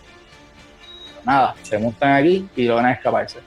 [1.23, 3.39] nada, se montan aquí y logran escaparse.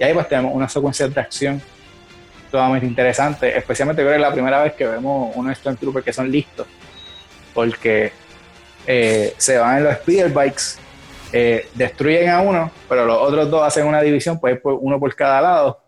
[0.00, 1.62] Y ahí pues tenemos una secuencia de acción
[2.54, 6.30] totalmente interesante, especialmente creo que es la primera vez que vemos unos Stormtroopers que son
[6.30, 6.68] listos,
[7.52, 8.12] porque
[8.86, 10.78] eh, se van en los speeder bikes,
[11.32, 15.40] eh, destruyen a uno, pero los otros dos hacen una división, pues uno por cada
[15.40, 15.82] lado,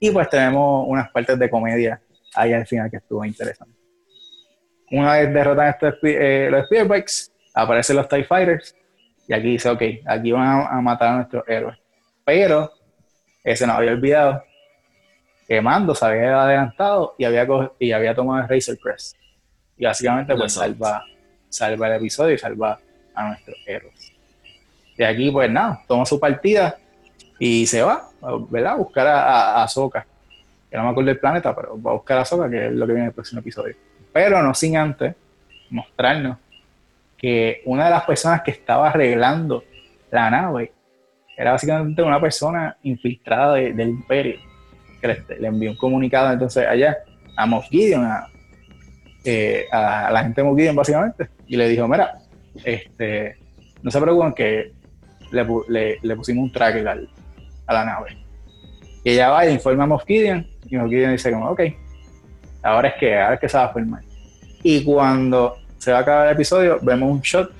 [0.00, 2.00] y pues tenemos unas partes de comedia
[2.34, 3.74] ahí al final que estuvo interesante.
[4.92, 7.12] una vez derrotan estos, eh, los Spearbikes,
[7.52, 8.74] aparecen los TIE Fighters
[9.28, 11.76] y aquí dice, ok, aquí van a, matar a nuestros héroes.
[12.24, 12.72] Pero
[13.42, 14.42] ese nos había olvidado
[15.46, 17.46] que Mando se había adelantado y había,
[17.78, 19.16] y había tomado el Razor Crest.
[19.76, 21.04] Y básicamente pues salva,
[21.48, 22.78] salva el episodio y salva
[23.14, 24.12] a nuestros héroes.
[24.96, 26.76] De aquí pues nada, toma su partida
[27.38, 28.08] y se va,
[28.48, 28.72] ¿verdad?
[28.72, 29.68] A buscar a, a,
[30.70, 32.86] Que no me acuerdo del planeta, pero va a buscar a Ahsoka, que es lo
[32.86, 33.74] que viene en el próximo episodio.
[34.12, 35.14] Pero no sin antes
[35.70, 36.38] mostrarnos
[37.18, 39.64] que una de las personas que estaba arreglando
[40.10, 40.72] la nave
[41.36, 44.38] era básicamente una persona infiltrada del imperio,
[45.08, 46.98] le, envió un comunicado entonces allá
[47.36, 48.28] a Moff Gideon, a,
[49.24, 52.18] eh, la gente de Moff Gideon básicamente, y le dijo, mira,
[52.64, 53.36] este,
[53.82, 54.72] no se preocupen que
[55.30, 58.16] le, pusimos un tracker a la nave.
[59.02, 61.60] Y ella va y informa a Moff Gideon, y Moff Gideon dice como, ok,
[62.62, 64.02] ahora es que, ahora es que se va a formar.
[64.62, 67.52] Y cuando se va a acabar el episodio, vemos un shot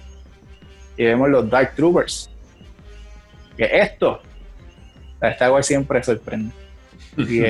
[0.97, 2.31] y vemos los Dark Troopers.
[3.57, 4.21] Que esto,
[5.21, 6.64] la Star Wars siempre sorprende.
[7.17, 7.43] Y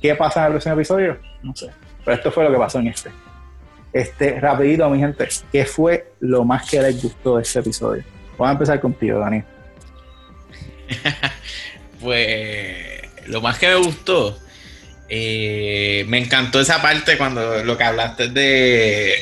[0.00, 1.18] ¿qué pasa en el próximo episodio?
[1.42, 1.70] No sé.
[2.04, 3.10] Pero esto fue lo que pasó en este.
[3.92, 8.02] Este, rapidito, mi gente, ¿qué fue lo más que les gustó de este episodio?
[8.32, 9.42] Vamos a empezar contigo, Dani.
[12.00, 14.36] pues lo más que me gustó,
[15.08, 19.14] eh, me encantó esa parte cuando lo que hablaste de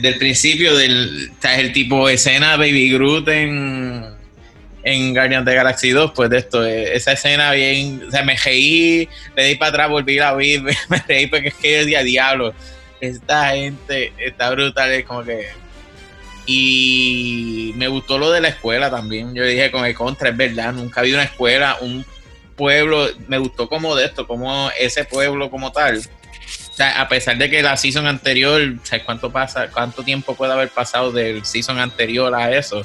[0.00, 4.13] del principio del el tipo escena Baby Groot en,
[4.84, 8.36] en Guardians de Galaxy 2, pues de esto, eh, esa escena bien, o sea, me
[8.36, 12.02] reí, le di para atrás, volví a ver, me, reí porque es que es día
[12.02, 12.54] diablo,
[13.00, 15.48] esta gente está brutal, es como que...
[16.46, 20.74] Y me gustó lo de la escuela también, yo dije con el contra, es verdad,
[20.74, 22.04] nunca había una escuela, un
[22.54, 26.02] pueblo, me gustó como de esto, como ese pueblo como tal,
[26.74, 30.52] o sea, a pesar de que la season anterior, o cuánto pasa, cuánto tiempo puede
[30.52, 32.84] haber pasado del season anterior a eso.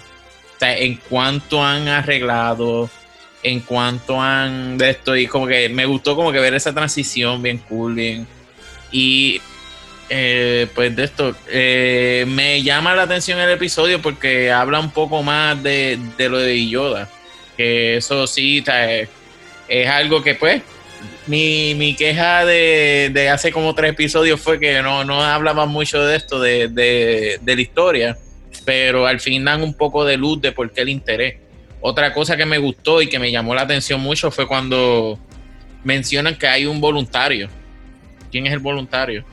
[0.61, 2.89] O en cuánto han arreglado,
[3.43, 7.41] en cuánto han de esto, y como que me gustó como que ver esa transición
[7.41, 8.27] bien cool, bien.
[8.91, 9.41] Y
[10.09, 15.21] eh, pues de esto, eh, me llama la atención el episodio porque habla un poco
[15.21, 17.07] más de, lo de Yoda.
[17.55, 18.63] Que eso sí,
[19.67, 20.63] es algo que pues
[21.27, 26.15] mi, mi queja de, hace como tres episodios fue que no, no hablaba mucho de
[26.17, 28.17] esto, de, la historia,
[28.69, 31.37] pero al fin dan un poco de luz de por qué el interés.
[31.81, 35.17] Otra cosa que me gustó y que me llamó la atención mucho fue cuando
[35.83, 37.49] mencionan que hay un voluntario.
[38.29, 39.25] ¿Quién es el voluntario?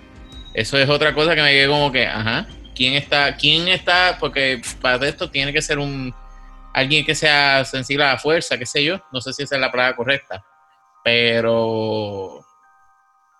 [0.55, 3.37] Eso es otra cosa que me quedé como que, ajá, ¿quién está?
[3.37, 4.17] ¿Quién está?
[4.19, 6.15] Porque para esto tiene que ser un
[6.73, 9.03] alguien que sea sensible a la fuerza, qué sé yo.
[9.13, 10.43] No sé si esa es la palabra correcta
[11.05, 12.45] pero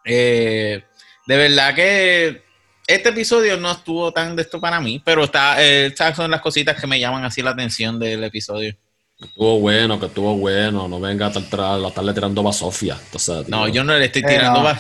[0.05, 0.85] eh,
[1.27, 2.46] de verdad que
[2.87, 6.41] este episodio no estuvo tan de esto para mí, pero está, eh, estas son las
[6.41, 8.75] cositas que me llaman así la atención del episodio.
[9.19, 10.89] Estuvo bueno, que estuvo bueno.
[10.89, 12.99] No venga a, estarle tirando a Sofía.
[13.49, 14.75] no, yo no le estoy tirando eh,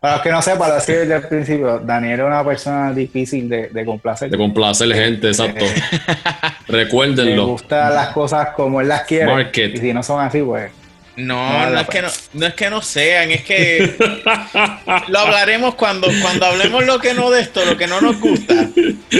[0.00, 3.48] para los que no sepan, lo decía desde el principio, Daniel es una persona difícil
[3.48, 4.28] de, de complacer.
[4.28, 5.64] De complacer gente, exacto.
[6.68, 7.46] Recuérdenlo.
[7.46, 9.50] Le gustan las cosas como él las quiere.
[9.72, 10.70] Y si no son así, pues
[11.16, 13.96] no, no, es que no, no es que no sean, es que
[15.08, 18.68] lo hablaremos cuando, cuando hablemos lo que no de esto, lo que no nos gusta.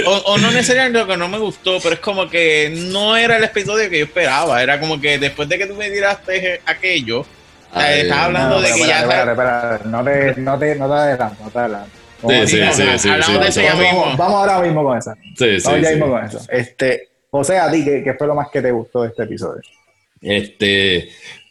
[0.06, 3.44] O, no necesariamente lo que no me gustó, pero es como que no era el
[3.44, 4.60] episodio que yo esperaba.
[4.60, 7.24] Era como que después de que tú me tiraste aquello,
[7.72, 9.02] estás hablando de que ya.
[9.02, 12.04] Espera, espera, no te, no te, no te adelanto, no te adelanto.
[12.26, 14.16] Sí, sí, sí, sí, Hablamos de eso ya mismo.
[14.16, 15.14] Vamos ahora mismo con eso.
[15.36, 16.40] Sí, vamos ya mismo con eso.
[16.48, 19.62] Este, José, a ti, ¿qué, ¿qué fue lo más que te gustó de este episodio?
[20.20, 21.10] Este,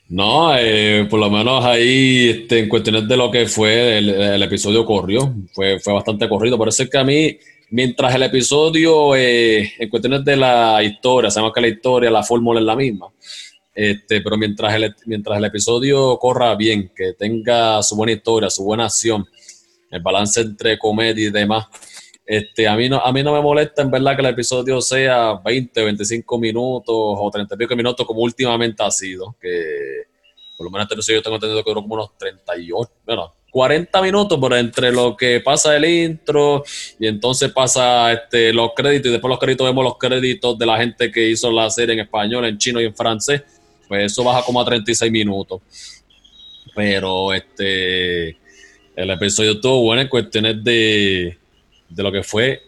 [0.09, 4.85] no, eh, por lo menos ahí este, en cuestiones de lo que fue el, episodio
[4.85, 6.63] corrió, fue, fue bastante corrido.
[6.67, 7.37] Es que a mí,
[7.69, 12.59] mientras el episodio, eh, en cuestiones de la historia, sabemos que la historia, la fórmula
[12.59, 13.07] es la misma,
[13.73, 18.63] este, pero mientras el, mientras el episodio corra bien, que tenga su buena historia, su
[18.63, 19.25] buena acción,
[19.89, 21.65] el balance entre comedia y demás,
[22.25, 25.33] este, a, mí no, a mí no me molesta en verdad que el episodio sea
[25.43, 30.07] 20, 25 minutos o 30 y pico minutos como últimamente ha sido, que
[30.57, 34.39] por lo menos este yo tengo entendido que duró como unos 38, bueno, 40 minutos
[34.39, 36.63] por entre lo que pasa el intro
[36.99, 40.77] y entonces pasa este, los créditos y después los créditos vemos los créditos de la
[40.77, 43.43] gente que hizo la serie en español, en chino y en francés,
[43.87, 45.61] pues eso baja como a 36 minutos.
[46.75, 48.37] Pero este
[48.95, 51.37] el episodio estuvo bueno en cuestiones de
[51.93, 52.61] de lo que fue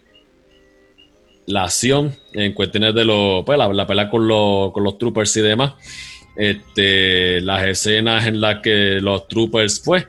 [1.47, 4.27] la acción en cuestiones de lo, pues, la, pelea con,
[4.71, 5.73] con los troopers y demás.
[6.35, 10.05] Este, las escenas en las que los troopers, pues,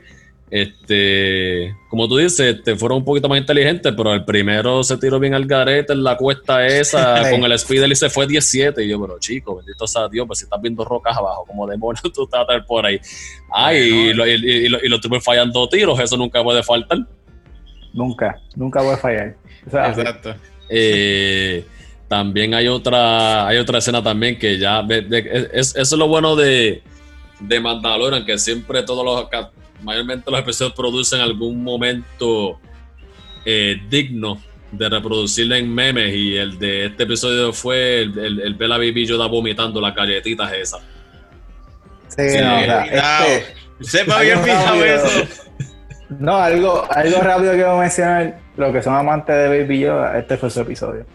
[0.49, 5.19] Este, como tú dices, te fueron un poquito más inteligentes, pero el primero se tiró
[5.19, 8.83] bien al garete en la cuesta esa con el speeder y se fue 17.
[8.83, 12.01] Y yo, pero chico, bendito sea Dios, pues si estás viendo rocas abajo, como demonios
[12.13, 12.99] tú estás por ahí.
[13.51, 16.99] Ay, y, lo, y, lo, fallando tiros, eso nunca puede faltar.
[17.97, 19.35] Nunca, nunca puede fallar.
[19.65, 20.35] Exacto.
[20.69, 21.65] Eh,
[22.07, 26.83] también hay otra, hay otra escena también que ya, es, eso es lo bueno de,
[27.39, 29.27] de Mandalorian, que siempre todos los
[29.81, 32.59] mayormente los episodios producen algún momento
[33.45, 34.41] eh, digno
[34.71, 38.77] de reproducirle en memes y el de este episodio fue el, el, el ver a
[38.77, 40.81] Baby Yoda vomitando las galletitas esas.
[42.09, 45.46] Sí, no, este, Sepa bien eso.
[46.09, 50.17] No, algo, algo rápido que voy a mencionar, lo que son amantes de Baby Yoda,
[50.17, 51.05] este fue su episodio.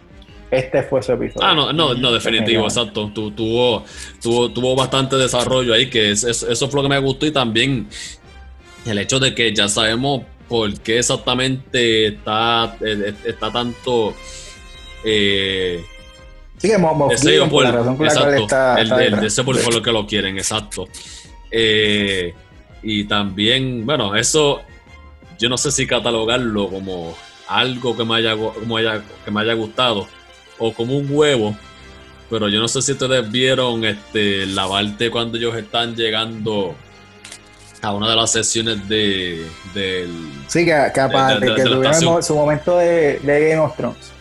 [0.50, 1.46] Este fue su episodio.
[1.46, 3.10] Ah, no, no, no definitivo, exacto.
[3.14, 3.84] tuvo,
[4.20, 7.88] tuvo, tuvo bastante desarrollo ahí, que es, eso fue lo que me gustó y también
[8.84, 14.14] el hecho de que ya sabemos por qué exactamente está, eh, está tanto...
[15.04, 15.82] Eh,
[16.58, 16.76] sí, que
[17.08, 20.06] deseo por, la razón por la cual está, el, el deseo por, lo que lo
[20.06, 20.86] quieren, exacto.
[21.50, 22.34] Eh,
[22.82, 24.60] y también, bueno, eso
[25.38, 27.16] yo no sé si catalogarlo como
[27.48, 30.06] algo que me haya, como haya, que me haya gustado
[30.58, 31.56] o como un huevo,
[32.30, 36.74] pero yo no sé si ustedes vieron este, la parte cuando ellos están llegando
[37.82, 40.10] a una de las sesiones de, del...
[40.46, 44.12] Sí, que, aparte, que tuvieron su momento de, Game of Thrones.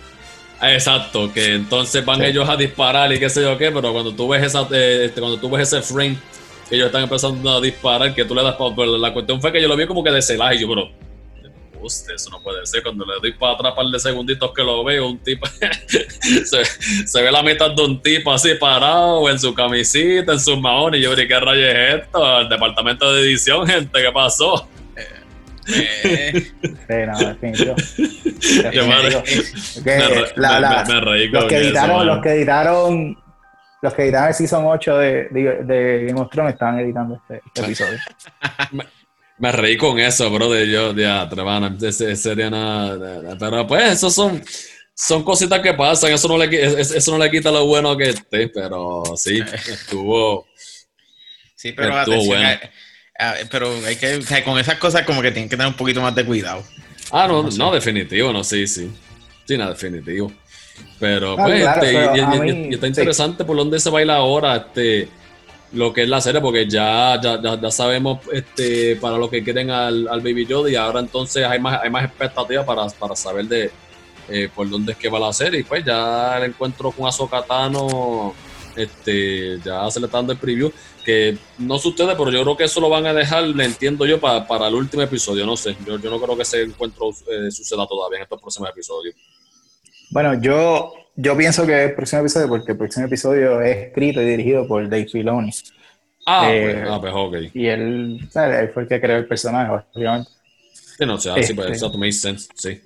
[0.62, 4.28] Exacto, que entonces van ellos a disparar y qué sé yo qué, pero cuando tú
[4.28, 6.18] ves esa, eh, este, cuando tú ves ese frame,
[6.76, 8.86] ellos están empezando a disparar, que tú le das para...
[8.86, 10.90] La cuestión fue que yo lo vi como que de celaje, y yo, bro,
[11.86, 12.84] eso no puede ser.
[12.84, 15.48] Cuando le doy para atrás par de segunditos que lo veo, un tipo
[16.46, 21.00] se, ve la mitad de un tipo así parado en su camisita, en sus maones.
[21.00, 22.40] Y yo dije, ¿qué rayos es esto?
[22.40, 24.68] El departamento de edición, gente, ¿qué pasó?
[25.66, 25.84] Sí,
[27.08, 27.76] no, definitivo.
[31.32, 33.18] los que editaron, los que editaron
[33.82, 37.42] los que editaron el Season 8 de, de, de Game of Thrones estaban editando este,
[37.46, 38.00] este episodio.
[39.42, 43.36] Me reí con eso, bro, de yo, de sería nada.
[43.40, 44.40] Pero pues, eso son,
[44.94, 48.50] son cositas que pasan, eso no, le, eso no le quita lo bueno que esté,
[48.50, 50.46] pero sí, estuvo.
[51.56, 52.50] Sí, pero estuvo bueno.
[53.50, 56.24] pero hay que, con esas cosas como que tienen que tener un poquito más de
[56.24, 56.64] cuidado.
[57.12, 58.92] Ah, no, no, definitivo, no, sí, sí.
[59.46, 60.32] Sí, nada, definitivo.
[61.00, 65.10] Pero, pues, este, y, está interesante por dónde se baila ahora, este
[65.74, 70.06] lo que es la serie, porque ya, ya, sabemos este, para lo que quieren al,
[70.22, 73.72] Baby Yoda y ahora entonces hay más, hay más expectativas para, para saber de
[74.28, 75.62] eh, por dónde es que va la serie.
[75.62, 78.34] Y pues ya el encuentro con Azokatano,
[78.76, 80.72] este, ya se le está dando el preview,
[81.06, 84.20] que no sucede, pero yo creo que eso lo van a dejar, le entiendo yo,
[84.20, 87.52] para, para el último episodio, no sé, yo, yo no creo que ese encuentro eh,
[87.52, 89.16] suceda todavía en estos próximos episodios.
[90.12, 94.26] Bueno, yo yo pienso que el próximo episodio, porque el próximo episodio es escrito y
[94.26, 95.52] dirigido por Dave Filoni.
[96.26, 97.36] Ah, pues, eh, ah pues, ok.
[97.54, 100.32] Y él, él, fue el que creó el personaje, obviamente.
[100.74, 102.82] Sí, no, sé, sí, pues, este, eso makes sense, sí.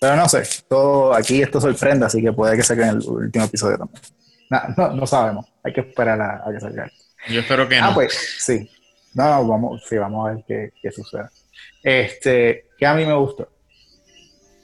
[0.00, 3.44] Pero no sé, todo, aquí esto sorprende, así que puede que salga en el último
[3.44, 4.02] episodio también.
[4.76, 6.90] No, no, sabemos, hay que esperar a, que salga.
[7.28, 7.86] Yo espero que ah, no.
[7.88, 8.68] Ah, pues sí.
[9.14, 11.26] No, no, vamos, sí, vamos a ver qué, qué sucede.
[11.82, 13.48] Este, que a mí me gustó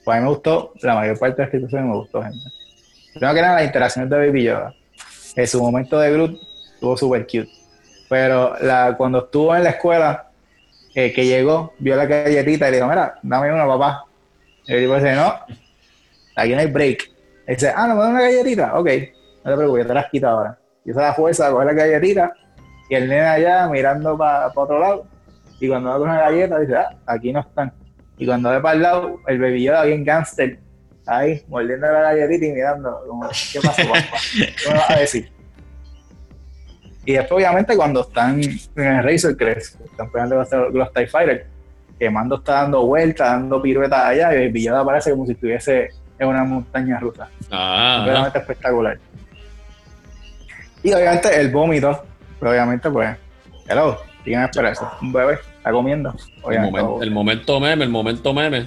[0.08, 2.50] pues a me gustó, la mayor parte de las instituciones me gustó, gente.
[3.12, 4.74] Que nada, las interacciones de Baby Yoda.
[5.36, 6.40] En su momento de Groot
[6.72, 7.50] estuvo súper cute.
[8.08, 8.54] Pero
[8.96, 10.30] cuando estuvo en la escuela,
[10.94, 14.06] eh, que llegó, vio la galletita y le dijo, mira, dame una, papá.
[14.66, 15.34] Y el tipo dice, no,
[16.36, 17.10] aquí no hay break.
[17.46, 18.78] Y dice, ah, no me da una galletita.
[18.78, 18.88] Ok,
[19.44, 20.58] no te preocupes, te las quito ahora.
[20.86, 22.32] Y esa la fuerza coger la galletita
[22.88, 25.06] y el nene allá mirando para otro lado.
[25.60, 27.74] Y cuando va a coger la galleta, dice, ah, aquí no están.
[28.18, 30.58] Y cuando ve para el lado, el Baby Yoda bien gangster,
[31.06, 34.18] ahí, mordiendo la galletita y mirando, como, ¿qué pasó, papá?
[34.34, 35.32] ¿Qué me vas a decir?
[37.04, 41.46] Y después, obviamente, cuando están en el Razor Crest, están pegando los, los TIE Fighters,
[41.98, 45.32] que Mando está dando vueltas, dando piruetas allá, y el Baby Yoda parece como si
[45.32, 45.88] estuviese
[46.18, 47.28] en una montaña rusa.
[47.50, 48.98] Ah, Realmente espectacular.
[50.82, 52.04] Y obviamente el vómito,
[52.40, 53.16] obviamente, pues,
[53.68, 55.38] hello, tienen eso, un bebé
[55.72, 56.14] comiendo.
[56.50, 58.64] el, momento meme, el momento meme.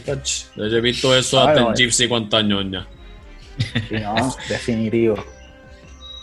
[0.56, 2.88] Yo he visto eso hasta en Gypsy cuántos años ya.
[4.02, 5.16] no, definitivo.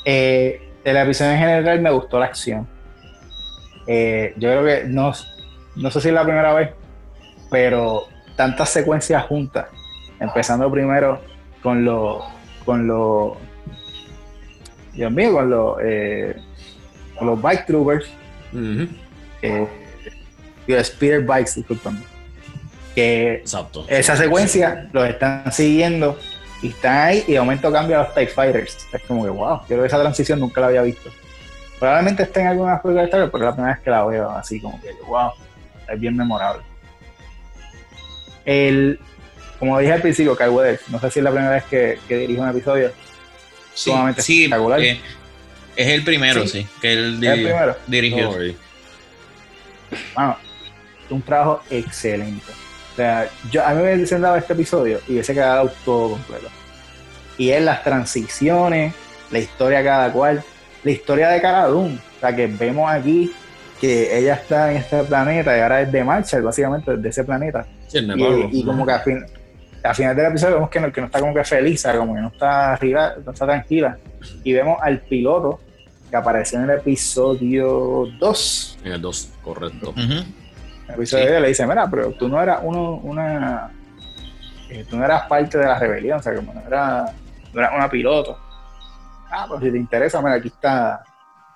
[0.05, 2.66] Eh, el episodio en general me gustó la acción.
[3.87, 5.12] Eh, yo creo que no,
[5.76, 6.70] no sé si es la primera vez,
[7.51, 8.07] pero
[8.37, 9.66] tantas secuencias juntas,
[10.20, 11.20] empezando primero
[11.62, 12.22] con los
[12.64, 13.33] con los
[14.93, 16.37] Dios mío, con los eh,
[17.18, 18.11] con los bike troopers
[20.82, 22.00] Speeder Bikes, disculpame.
[22.94, 23.86] Que Exacto.
[23.88, 26.18] esa secuencia los están siguiendo
[26.62, 28.76] y están ahí y de momento cambia a los TIE Fighters.
[28.92, 31.10] Es como que, wow, yo esa transición nunca la había visto.
[31.78, 34.04] Probablemente esté en algunas películas de Star Wars, pero es la primera vez que la
[34.04, 35.30] veo así, como que, wow,
[35.88, 36.62] es bien memorable.
[38.44, 38.98] El,
[39.58, 42.16] como dije al principio, Kyle Weathers, no sé si es la primera vez que, que
[42.16, 42.90] dirige un episodio.
[43.74, 44.80] Sí, sí espectacular.
[44.80, 45.00] Eh,
[45.76, 47.20] es el primero, sí, que él
[47.86, 48.34] dirigió.
[50.14, 50.36] Bueno,
[51.11, 52.52] un trabajo excelente.
[52.92, 56.48] O sea, yo, a mí me hubiesen dado este episodio y hubiese quedado todo completo.
[57.36, 58.94] Y es las transiciones,
[59.30, 60.42] la historia cada cual,
[60.82, 61.90] la historia de cada O
[62.20, 63.32] sea, que vemos aquí
[63.80, 67.66] que ella está en este planeta y ahora es de marcha, básicamente, de ese planeta.
[67.92, 69.24] y, como que al, fin,
[69.82, 72.20] al final del episodio vemos que no, que no está como que feliz, como que
[72.20, 73.96] no está arriba, no está tranquila.
[74.42, 75.61] Y vemos al piloto
[76.11, 78.78] que apareció en el episodio 2.
[78.84, 79.94] En el 2, correcto.
[79.96, 80.47] En
[80.89, 83.70] el episodio 2 le dice, mira, pero tú no eras uno, una...
[84.70, 87.12] Eh, tú no eras parte de la rebelión, o sea, como no eras,
[87.53, 88.39] no eras una piloto.
[89.30, 91.03] Ah, pues si te interesa, mira, aquí está,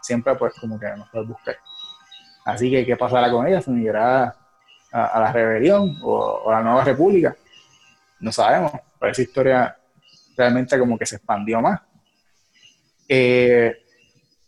[0.01, 1.57] siempre pues como que nos puedes buscar.
[2.45, 3.61] Así que, ¿qué pasará con ella?
[3.61, 4.35] ¿Se unirá
[4.93, 7.37] a, la rebelión o, a la nueva república?
[8.21, 9.77] No sabemos, pero esa historia
[10.37, 11.81] realmente como que se expandió más.
[13.09, 13.77] Eh,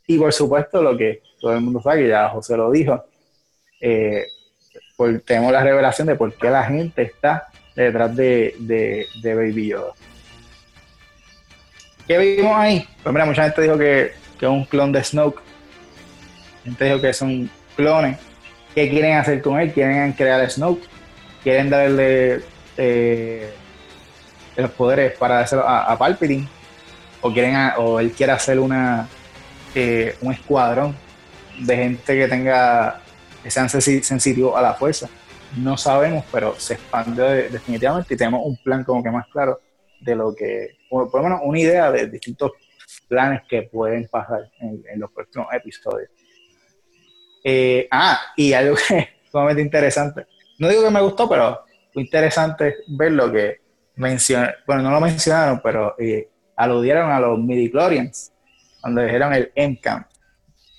[0.06, 3.04] y por supuesto, lo que todo el mundo sabe, que ya José lo dijo,
[3.80, 4.26] eh,
[5.24, 9.92] tenemos la revelación de por qué la gente está detrás de, de, Baby Yoda.
[12.06, 12.86] ¿Qué vimos ahí?
[13.02, 15.40] Pues mira, mucha gente dijo que, es un clon de Snoke.
[16.64, 18.18] Gente dijo que son clones.
[18.74, 19.72] ¿Qué quieren hacer con él?
[19.72, 20.84] Quieren crear a Snoke.
[21.42, 22.42] Quieren darle
[22.76, 23.52] eh,
[24.56, 26.46] los poderes para dárselo a, a Palpatine.
[27.22, 29.08] O, quieren o él quiere hacer una,
[29.74, 30.94] eh, un escuadrón
[31.58, 33.00] de gente que tenga
[33.50, 35.08] sean sensitivos a la fuerza.
[35.56, 39.60] No sabemos, pero se expande definitivamente y tenemos un plan como que más claro
[40.00, 42.52] de lo que, por lo menos una idea de distintos
[43.08, 46.10] planes que pueden pasar en, los próximos episodios.
[47.44, 50.26] Eh, ah, y algo que es sumamente interesante.
[50.58, 53.60] No digo que me gustó, pero fue interesante ver lo que
[53.96, 58.32] mencionaron, bueno, no lo mencionaron, pero eh, aludieron a los midichlorians
[58.80, 59.52] cuando dijeron el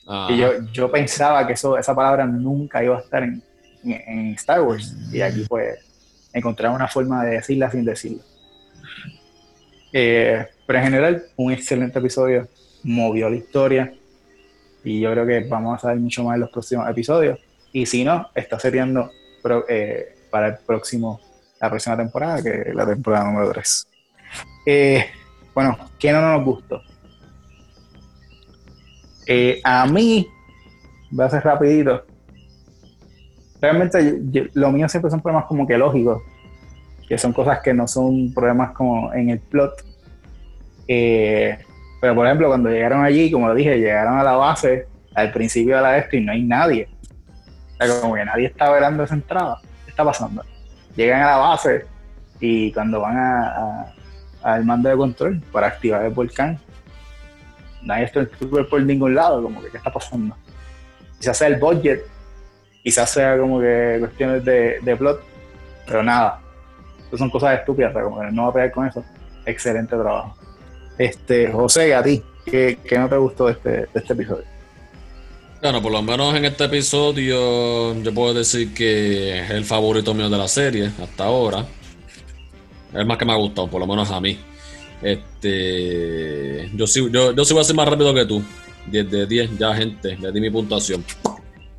[0.07, 0.31] M-Camp.
[0.31, 3.41] Y yo, yo pensaba que eso, esa palabra nunca iba a estar en,
[3.83, 4.95] en, Star Wars.
[5.11, 5.79] Y aquí pues
[6.33, 8.23] encontraron una forma de decirla sin decirlo.
[9.93, 12.47] Eh, pero en general, un excelente episodio.
[12.83, 13.93] Movió la historia.
[14.83, 17.39] Y yo creo que vamos a saber mucho más en los próximos episodios.
[17.71, 19.11] Y si no, está seriando
[19.67, 21.19] eh, para el próximo,
[21.59, 23.87] la próxima temporada, que es la temporada número 3.
[24.65, 25.05] Eh,
[25.53, 26.81] bueno, ¿qué no nos gustó?
[29.27, 30.27] Eh, a mí,
[31.11, 32.05] voy a ser rapidito.
[33.61, 34.21] Realmente
[34.53, 36.21] lo mío siempre son problemas como que lógicos,
[37.07, 39.73] que son cosas que no son problemas como en el plot.
[40.87, 41.57] Eh,
[41.99, 45.77] pero por ejemplo, cuando llegaron allí, como lo dije, llegaron a la base al principio
[45.77, 46.87] de la esto y no hay nadie.
[47.73, 49.59] O sea, como que nadie está verando esa entrada.
[49.85, 50.43] ¿Qué está pasando?
[50.95, 51.85] Llegan a la base
[52.39, 53.87] y cuando van
[54.43, 56.59] al mando de control para activar el volcán,
[57.85, 58.27] nadie está
[58.69, 60.35] por ningún lado, como que qué está pasando.
[61.19, 62.03] Quizás sea el budget,
[62.83, 65.23] quizás sea como que cuestiones de, de plot,
[65.87, 66.41] pero nada.
[67.07, 69.03] Esas son cosas estúpidas, como que no va a pegar con eso.
[69.45, 70.35] Excelente trabajo.
[70.97, 74.43] Este, José, a ti, ¿qué, qué no te gustó de este, de este episodio?
[75.61, 80.29] Bueno, por lo menos en este episodio yo puedo decir que es el favorito mío
[80.29, 81.65] de la serie hasta ahora.
[82.93, 84.37] Es más que me ha gustado, por lo menos a mí.
[85.05, 88.43] Este, yo sí, yo, yo sí voy a ser más rápido que tú.
[88.87, 91.05] 10 de 10, ya gente, le di mi puntuación.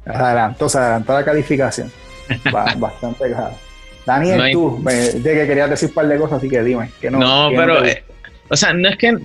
[0.05, 1.91] Adelantó, se adelantó la calificación.
[2.79, 3.55] bastante claro.
[4.05, 6.93] Daniel, tú, me, de que querías decir un par de cosas, así que dime.
[7.01, 8.05] Que no, no pero, eh,
[8.49, 9.19] o sea, no es que,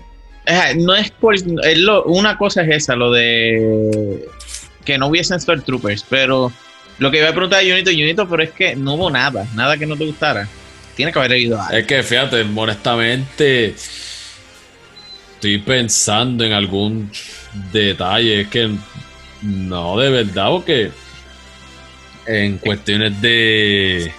[0.78, 1.36] no es por,
[2.06, 4.26] una cosa es esa, lo de
[4.84, 6.52] que no hubiesen Star Troopers, pero
[6.98, 9.78] lo que iba a preguntar a Junito, Junito, pero es que no hubo nada, nada
[9.78, 10.48] que no te gustara.
[10.96, 11.78] Tiene que haber ido algo.
[11.78, 13.76] Es que fíjate, honestamente,
[15.36, 17.12] estoy pensando en algún
[17.72, 18.42] detalle.
[18.42, 18.70] Es que
[19.42, 20.92] no, de verdad, porque
[22.28, 24.12] en cuestiones de,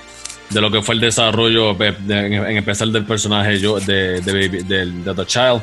[0.51, 5.63] de lo que fue el desarrollo, en, especial del personaje yo, de, de, The Child,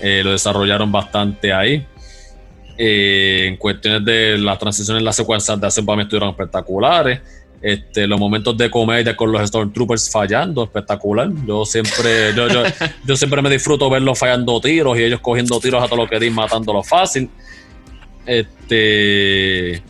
[0.00, 1.86] eh, lo desarrollaron bastante ahí.
[2.78, 7.20] Eh, en cuestiones de las transiciones, las secuencias de hacer para mí estuvieron espectaculares.
[7.62, 11.30] Este, los momentos de comedia con los Stormtroopers fallando, espectacular.
[11.46, 12.64] Yo siempre, yo, yo,
[13.06, 16.18] yo, siempre me disfruto verlos fallando tiros y ellos cogiendo tiros a todo lo que
[16.18, 17.30] di, matándolo fácil.
[18.26, 19.80] Este.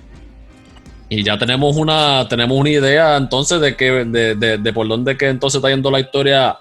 [1.08, 5.28] Y ya tenemos una, tenemos una idea entonces de que, de, de, por dónde que
[5.28, 6.58] entonces está yendo la historia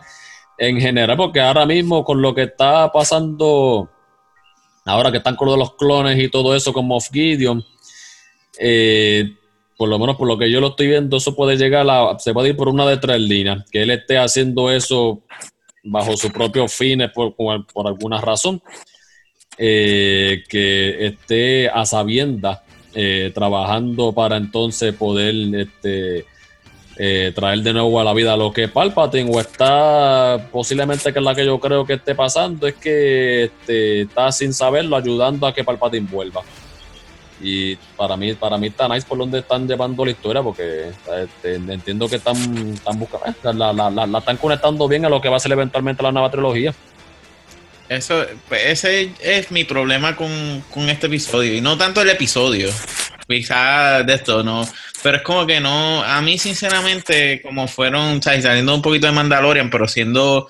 [0.58, 3.90] en general, porque ahora mismo con lo que está pasando,
[4.86, 7.64] ahora que están con los clones y todo eso como Moff Gideon,
[8.60, 9.38] eh,
[9.82, 12.34] por lo menos por lo que yo lo estoy viendo, eso puede llegar a, se
[12.34, 15.24] puede ir por una de tres líneas, que él esté haciendo eso
[15.84, 18.62] bajo sus propios fines por, por alguna razón,
[19.58, 22.60] eh, que esté a sabiendas
[22.94, 26.28] eh, trabajando para entonces poder este,
[27.00, 31.26] eh, traer de nuevo a la vida lo que Palpatine o está posiblemente que es
[31.26, 35.56] la que yo creo que esté pasando es que este, está sin saberlo ayudando a
[35.56, 36.44] que Palpatine vuelva
[37.42, 40.92] y para mí para mí está nice por donde están llevando la historia porque
[41.24, 42.36] este, entiendo que están,
[42.74, 46.12] están buscando eh, la, están conectando bien a lo que va a ser eventualmente la
[46.12, 46.74] nueva trilogía
[47.92, 51.54] eso, pues, ese es mi problema con, este episodio.
[51.54, 52.70] Y no tanto el episodio.
[53.28, 54.66] Quizás de esto, no.
[55.04, 56.02] Pero es como que no.
[56.02, 60.48] A mí, sinceramente, como fueron, saliendo un poquito de Mandalorian, pero siendo.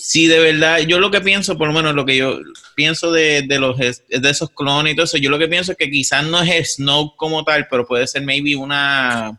[0.00, 2.38] Sí, de verdad, yo lo que pienso, por lo menos lo que yo
[2.76, 5.90] pienso de, los de esos clones y todo eso, yo lo que pienso es que
[5.90, 9.38] quizás no es Snow como tal, pero puede ser maybe una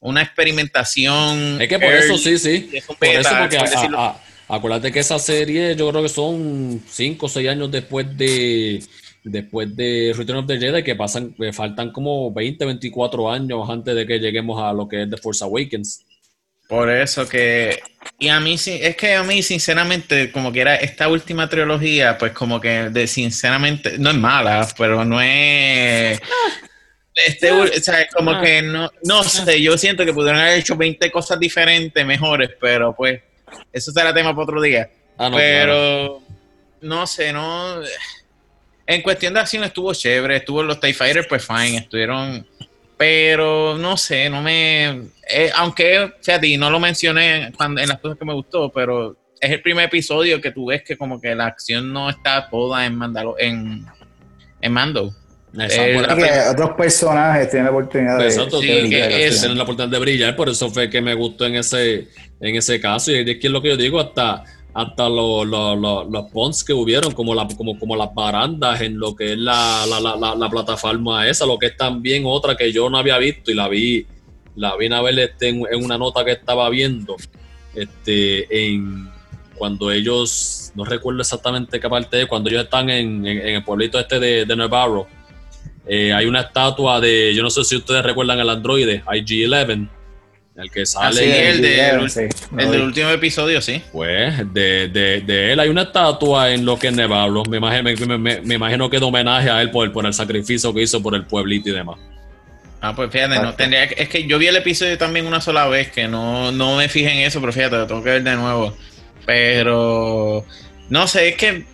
[0.00, 1.60] una experimentación.
[1.60, 2.70] Es que por eso sí, sí.
[2.86, 3.58] Por eso, porque
[4.48, 8.82] Acuérdate que esa serie yo creo que son 5 o 6 años después de
[9.22, 14.06] después de Return of the Jedi que pasan faltan como 20, 24 años antes de
[14.06, 16.04] que lleguemos a lo que es The Force Awakens.
[16.70, 17.82] Por eso que
[18.18, 22.16] y a mí sí es que a mí sinceramente como que era esta última trilogía
[22.16, 26.20] pues como que de sinceramente no es mala, pero no es
[27.26, 28.40] este, o sea, como ah.
[28.40, 32.94] que no, no sé, yo siento que pudieron haber hecho 20 cosas diferentes, mejores, pero
[32.94, 33.20] pues
[33.72, 34.88] eso será tema para otro día.
[35.18, 36.22] Ah, pero
[36.80, 37.82] no sé, no.
[38.86, 42.46] En cuestión de acción estuvo chévere, estuvo los TIE Fighters, pues fine, estuvieron.
[43.00, 44.88] Pero no sé, no me.
[45.26, 49.50] Eh, aunque, fíjate, no lo mencioné cuando, en las cosas que me gustó, pero es
[49.50, 52.94] el primer episodio que tú ves que como que la acción no está toda en
[52.96, 53.86] Mandalo, en,
[54.60, 55.14] en Mando.
[56.50, 61.00] otros personajes tienen la oportunidad de, brillar, la oportunidad de brillar, por eso fue que
[61.00, 63.12] me gustó en ese en ese caso.
[63.12, 67.12] Y es que es lo que yo digo, hasta, hasta los, los, ponts que hubieron,
[67.12, 71.58] como, la, como, como las barandas en lo que es la, la, plataforma esa, lo
[71.58, 74.06] que es también otra que yo no había visto y la vi,
[74.56, 77.16] la vi a ver este, en, una nota que estaba viendo,
[77.74, 79.08] este, en
[79.56, 84.44] cuando ellos, no recuerdo exactamente qué parte cuando ellos están en, el pueblito este de,
[84.44, 85.06] de Navarro,
[85.86, 89.88] eh, hay una estatua de, yo no sé si ustedes recuerdan el androide, IG-11,
[90.60, 91.50] el que sale.
[91.50, 93.82] el, del último episodio, sí.
[93.92, 97.42] Pues de, de, él hay una estatua en lo que es Nevado.
[97.44, 101.02] Me imagino, me, imagino que de homenaje a él por, por el sacrificio que hizo
[101.02, 101.98] por el pueblito y demás.
[102.82, 105.90] Ah, pues fíjate, no tendría es que yo vi el episodio también una sola vez,
[105.90, 108.74] que no, no me fijé en eso, pero fíjate, lo tengo que ver de nuevo.
[109.26, 110.44] Pero
[110.88, 111.64] no sé, es que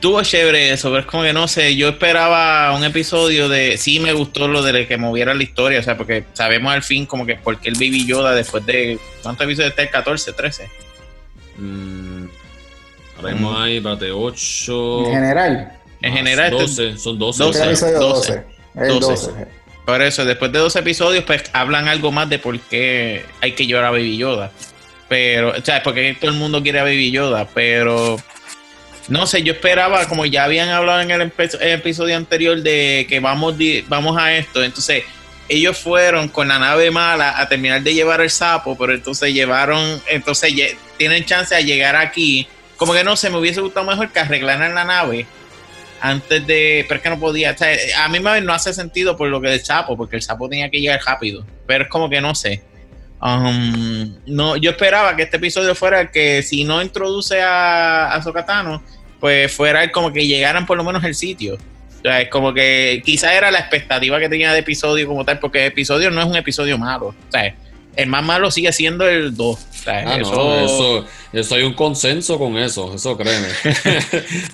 [0.00, 3.98] Tuvo chévere eso, pero es como que no sé, yo esperaba un episodio de, sí
[3.98, 7.26] me gustó lo de que moviera la historia, o sea, porque sabemos al fin como
[7.26, 10.70] que por qué el Baby Yoda después de, ¿cuántos episodios está el 14, 13?
[11.56, 12.26] Mm,
[13.16, 13.56] ahora mismo mm.
[13.56, 14.98] hay, espérate, 8.
[15.06, 15.72] En general.
[16.00, 16.50] En general.
[16.52, 17.42] 12, son 12.
[17.42, 18.44] 12, 12.
[18.74, 19.30] 12.
[19.84, 23.66] Por eso, después de 12 episodios, pues hablan algo más de por qué hay que
[23.66, 24.52] llorar a Baby Yoda.
[25.08, 28.18] Pero, o sea, porque todo el mundo quiere a Baby Yoda, pero
[29.08, 33.54] no sé, yo esperaba, como ya habían hablado en el, episodio anterior, de que vamos,
[33.88, 34.62] vamos a esto.
[34.62, 35.04] Entonces,
[35.48, 40.00] ellos fueron con la nave mala a terminar de llevar el sapo, pero entonces llevaron,
[40.08, 40.52] entonces
[40.98, 42.46] tienen chance de llegar aquí.
[42.76, 45.26] Como que no sé, me hubiese gustado mejor que arreglaran la nave
[46.00, 46.84] antes de.
[46.86, 47.56] Pero es que no podía.
[47.96, 50.80] a mí no hace sentido por lo que del sapo, porque el sapo tenía que
[50.80, 51.46] llegar rápido.
[51.66, 52.62] Pero es como que no sé.
[53.20, 58.22] Um, no, yo esperaba que este episodio fuera el que si no introduce a, a
[58.22, 58.82] Sokatano,
[59.20, 61.54] pues fuera como que llegaran por lo menos el sitio.
[61.54, 65.38] O sea, es como que quizá era la expectativa que tenía de episodio como tal,
[65.40, 67.08] porque episodio no es un episodio malo.
[67.08, 67.54] O sea,
[67.96, 69.46] el más malo sigue siendo el 2.
[69.48, 73.48] O sea, ah, eso, eso, hay un consenso con eso, eso créeme.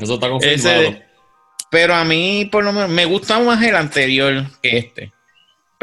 [0.01, 0.97] eso está confirmado.
[1.71, 5.13] pero a mí, por lo menos, me gusta más el anterior que este.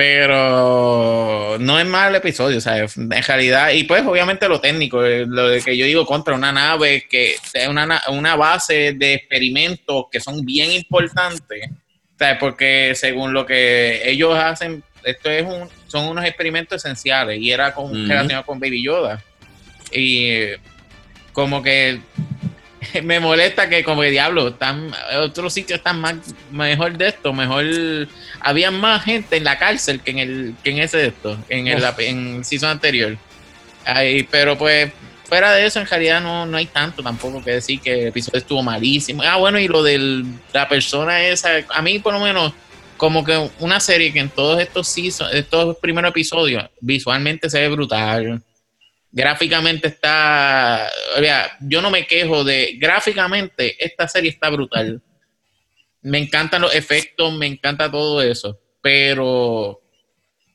[0.04, 5.06] Pero no es mal el episodio, o sea, en realidad, y pues obviamente lo técnico,
[5.06, 9.14] eh, lo de que yo digo contra una nave que es una, una base de
[9.14, 15.45] experimentos que son bien importantes, o sea, porque según lo que ellos hacen, esto es
[15.45, 19.24] un, son unos experimentos esenciales y era con, relacionado con Baby Yoda.
[19.91, 20.47] Y
[21.32, 21.99] como que
[23.04, 26.16] me molesta que como que diablo, están, otros sitios están más
[26.52, 27.66] mejor de esto, mejor
[28.40, 31.68] había más gente en la cárcel que en el que en ese de esto, en
[31.68, 33.18] el, en el season anterior.
[34.32, 34.92] Pero pues
[35.26, 38.40] fuera de eso, en realidad no, no hay tanto tampoco que decir que el episodio
[38.40, 39.24] estuvo malísimo.
[39.24, 42.54] Ah, bueno, y lo de la persona esa, a mí por lo menos,
[42.98, 47.70] como que una serie que en todos estos season, estos primeros episodios, visualmente se ve
[47.70, 48.42] brutal
[49.12, 50.89] Gráficamente está.
[51.59, 52.78] yo no me quejo de.
[52.78, 55.01] Gráficamente, esta serie está brutal.
[56.01, 58.59] Me encantan los efectos, me encanta todo eso.
[58.82, 59.82] Pero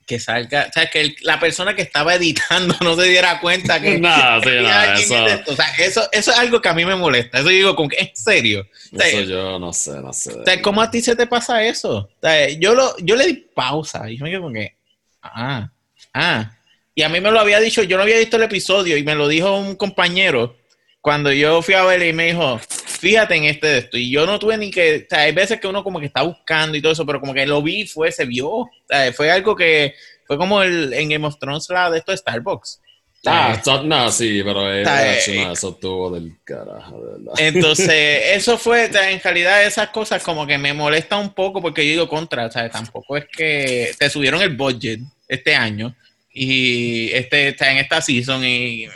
[0.07, 3.99] que salga, o sea, que la persona que estaba editando no se diera cuenta que
[4.01, 5.53] nada, sí, nada, eso.
[5.53, 7.41] O sea, eso, eso es algo que a mí me molesta.
[7.41, 8.67] Eso digo como que en serio.
[8.93, 10.33] eso yo no sé, no sé.
[10.33, 11.97] O sea, ¿cómo a ti se te pasa eso?
[11.97, 14.77] O sea, yo lo, yo le di pausa y me quedo como que,
[15.23, 15.71] ah,
[16.15, 16.56] ah,
[16.99, 19.15] y a mí me lo había dicho, yo no había visto el episodio y me
[19.15, 20.57] lo dijo un compañero
[21.03, 23.99] cuando yo fui a verle y me dijo, fíjate en este de esto.
[23.99, 26.23] Y yo no tuve ni que, o sea, hay veces que uno como que está
[26.23, 28.49] buscando y todo eso, pero como que lo vi, fue, se vio.
[28.49, 29.95] O sea, fue algo que
[30.27, 32.81] fue como el, en Game of Thrones la de esto de Starbucks.
[33.27, 37.35] Ah, no, sí, pero eso tuvo del carajo, de verdad.
[37.37, 41.91] Entonces, eso fue, en realidad, esas cosas como que me molesta un poco porque yo
[41.91, 45.95] digo contra, o sea, tampoco es que te subieron el budget este año
[46.39, 48.87] y este está en esta season y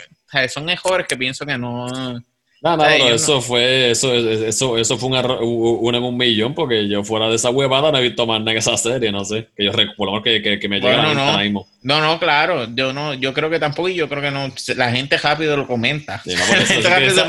[0.47, 2.21] son mejores que pienso que no
[2.61, 7.03] no, no, no, eso fue, eso, eso, eso fue un, en un millón, porque yo
[7.03, 9.65] fuera de esa huevada no he visto más nada en esa serie, no sé, que
[9.65, 11.39] yo recuerdo que, que, que me llega no, no.
[11.39, 11.67] mismo.
[11.81, 14.91] No, no, claro, yo no, yo creo que tampoco, y yo creo que no, la
[14.91, 16.21] gente rápido lo comenta.
[16.23, 16.55] Sí, no,
[16.99, 17.21] eso.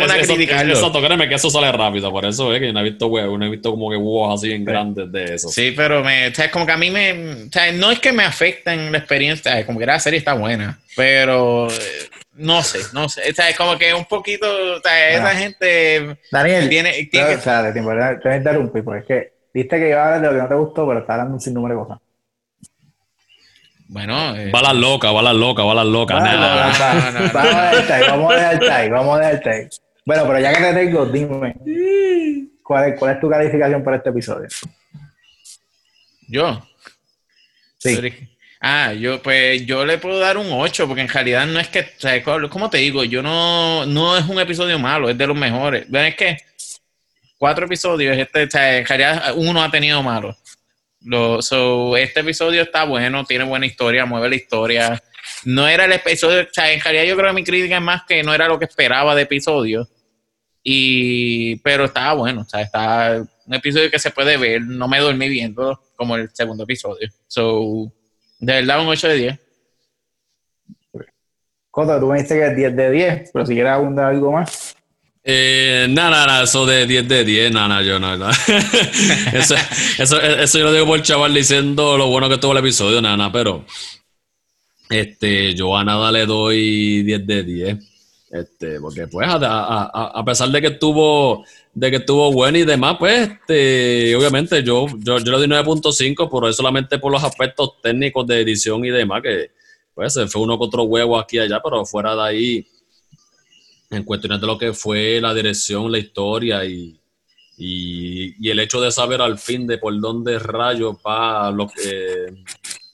[0.71, 3.39] Eso, créeme que eso sale rápido, por eso es que yo no he visto huevos,
[3.39, 5.49] no he visto como que huevos así en grandes de eso.
[5.49, 7.13] Sí, pero me, o sea, como que a mí me,
[7.47, 10.79] o sea, no es que me afecten la experiencia, como que la serie está buena,
[10.95, 11.69] pero
[12.35, 13.31] no sé, no sé.
[13.31, 17.41] O sea, es como que un poquito, o sea, esa gente Daniel, tiene, tiene o
[17.41, 20.21] sea, de tiempo, te voy a interrumpir, porque es que viste que iba a hablar
[20.21, 21.99] de lo que no te gustó, pero está hablando un sinnúmero de cosas.
[23.89, 26.23] Bueno, eh, balas locas, balas locas, balas locas.
[26.23, 26.35] Vamos
[27.55, 29.71] a dejar el vamos a dejar el vamos a dejar el
[30.07, 31.57] Bueno, pero ya que te tengo, dime,
[32.63, 34.49] ¿cuál es, cuál es tu calificación para este episodio?
[36.29, 36.67] ¿Yo?
[37.77, 38.32] Sí.
[38.65, 41.81] Ah, yo pues yo le puedo dar un 8 porque en realidad no es que,
[41.81, 45.37] o sea, como te digo, yo no, no es un episodio malo, es de los
[45.37, 45.87] mejores.
[45.93, 46.39] Es que
[47.37, 50.37] cuatro episodios, este, o sea, en realidad uno ha tenido malo.
[51.01, 55.03] Lo, so, este episodio está bueno, tiene buena historia, mueve la historia.
[55.45, 58.05] No era el episodio, o sea, en realidad yo creo que mi crítica es más
[58.07, 59.89] que no era lo que esperaba de episodio.
[60.63, 65.01] Y, pero estaba bueno, o sea, está un episodio que se puede ver, no me
[65.01, 67.11] dormí viendo como el segundo episodio.
[67.27, 67.93] So,
[68.43, 69.39] de verdad, un 8 de 10.
[71.71, 74.75] Cota, tú me dijiste que es 10 de 10, pero si quieres abundar algo más.
[75.23, 78.13] Eh, nada, nada, eso de 10 de 10, nada, nada, yo no,
[79.33, 79.55] eso,
[79.97, 83.01] eso, eso, yo lo digo por el chaval diciendo lo bueno que tuvo el episodio,
[83.01, 83.65] nada, nada, pero
[84.91, 87.79] este, yo a nada le doy 10 de 10.
[88.33, 91.45] Este, porque pues a, a, a pesar de que estuvo
[91.75, 96.29] de que estuvo bueno y demás, pues este, obviamente yo, yo, yo le doy 9.5,
[96.31, 99.53] pero es solamente por los aspectos técnicos de edición y demás, que
[99.95, 102.67] pues se fue uno con otro huevo aquí y allá, pero fuera de ahí,
[103.91, 106.99] en cuestiones de lo que fue la dirección, la historia y,
[107.57, 112.27] y, el hecho de saber al fin de por dónde rayo va lo que,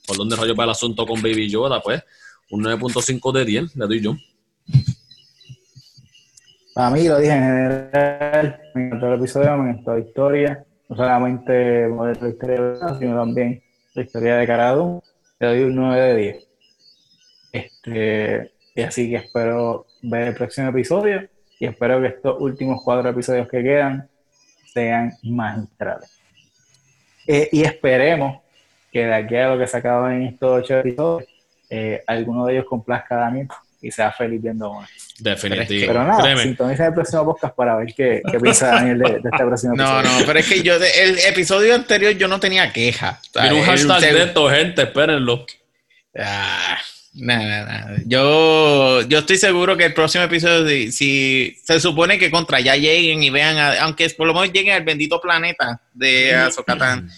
[0.06, 2.02] por dónde rayo va el asunto con Baby Yoda, pues
[2.50, 4.16] un 9.5 de 10 le doy yo.
[6.78, 11.88] A mí lo dije en general, encantó el episodio, me encantó la historia, no solamente
[11.88, 13.60] la historia, sino también
[13.94, 15.02] la historia de Carado.
[15.40, 16.48] Le doy un 9 de 10.
[17.50, 21.28] Este, y así que espero ver el próximo episodio
[21.58, 24.08] y espero que estos últimos cuatro episodios que quedan
[24.72, 26.16] sean magistrales.
[27.26, 28.40] Eh, y esperemos
[28.92, 31.28] que de aquí a lo que se acaban en estos ocho episodios,
[31.70, 33.48] eh, alguno de ellos complazca a Daniel
[33.80, 34.86] y sea feliz viendo uno.
[35.18, 35.86] Definitivo.
[35.88, 39.74] Pero nada, sintoniza el próximo podcast para ver qué, qué piensa Daniel de, este próximo
[39.74, 40.02] episodio.
[40.02, 43.20] No, no, pero es que yo, el episodio anterior yo no tenía queja.
[43.34, 45.46] O un hashtag de esto, gente, espérenlo.
[46.16, 46.78] Ah,
[47.14, 47.96] nada, nada.
[48.06, 53.22] Yo, yo estoy seguro que el próximo episodio, si, se supone que contra ya lleguen
[53.22, 57.10] y vean, aunque por lo menos lleguen al bendito planeta de Azokatán,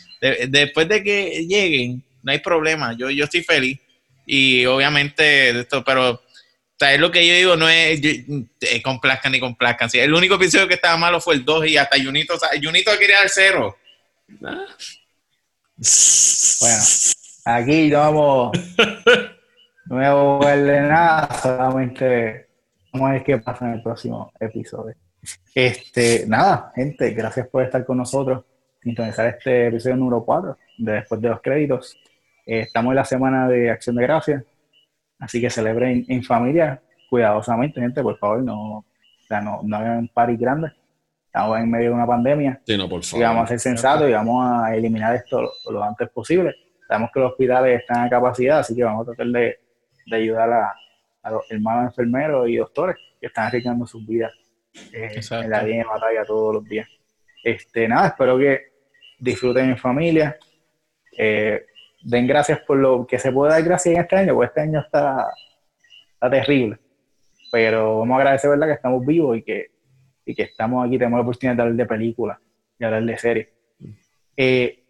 [0.48, 2.94] después de que lleguen, no hay problema.
[2.96, 3.78] Yo, yo estoy feliz.
[4.26, 6.22] Y obviamente, esto, pero
[6.80, 9.90] sea, es lo que yo digo, no es eh, complazcan ni complazcan.
[9.90, 12.48] Sí, el único episodio que estaba malo fue el 2 y hasta Junito, o sea,
[12.60, 13.76] Junito quería dar cero.
[16.60, 16.82] Bueno,
[17.44, 18.58] aquí vamos,
[19.86, 22.48] moverle nada, solamente
[22.92, 24.94] vamos a ver qué pasa en el próximo episodio.
[25.54, 28.44] Este, nada, gente, gracias por estar con nosotros,
[28.82, 31.98] sintonizar este episodio número 4 de Después de los Créditos.
[32.46, 34.44] Eh, estamos en la semana de Acción de Gracias,
[35.20, 38.84] así que celebren en familia, cuidadosamente, gente, por favor, no, o
[39.28, 40.72] sea, no, no hagan party grandes.
[41.26, 42.60] Estamos en medio de una pandemia.
[42.66, 43.22] Sí, no, por favor.
[43.22, 46.56] Y vamos a ser sensatos y vamos a eliminar esto lo, antes posible.
[46.88, 49.60] Sabemos que los hospitales están a capacidad, así que vamos a tratar de,
[50.06, 50.74] de ayudar a,
[51.22, 54.32] a, los hermanos enfermeros y doctores que están arriesgando sus vidas
[54.92, 56.88] eh, en la línea de batalla todos los días.
[57.44, 58.72] Este, nada, espero que
[59.20, 60.36] disfruten en familia.
[61.16, 61.64] Eh,
[62.02, 64.80] den gracias por lo que se puede dar gracias en este año, porque este año
[64.80, 65.28] está,
[66.14, 66.78] está terrible.
[67.52, 69.70] Pero vamos a agradecer, ¿verdad?, que estamos vivos y que,
[70.24, 72.38] y que estamos aquí, tenemos la oportunidad de hablar de películas
[72.78, 73.48] y hablar de series.
[74.36, 74.82] Eh,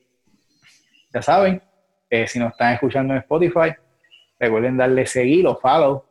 [1.12, 1.60] ya saben,
[2.08, 3.74] eh, si nos están escuchando en Spotify,
[4.38, 6.04] recuerden darle seguir o follow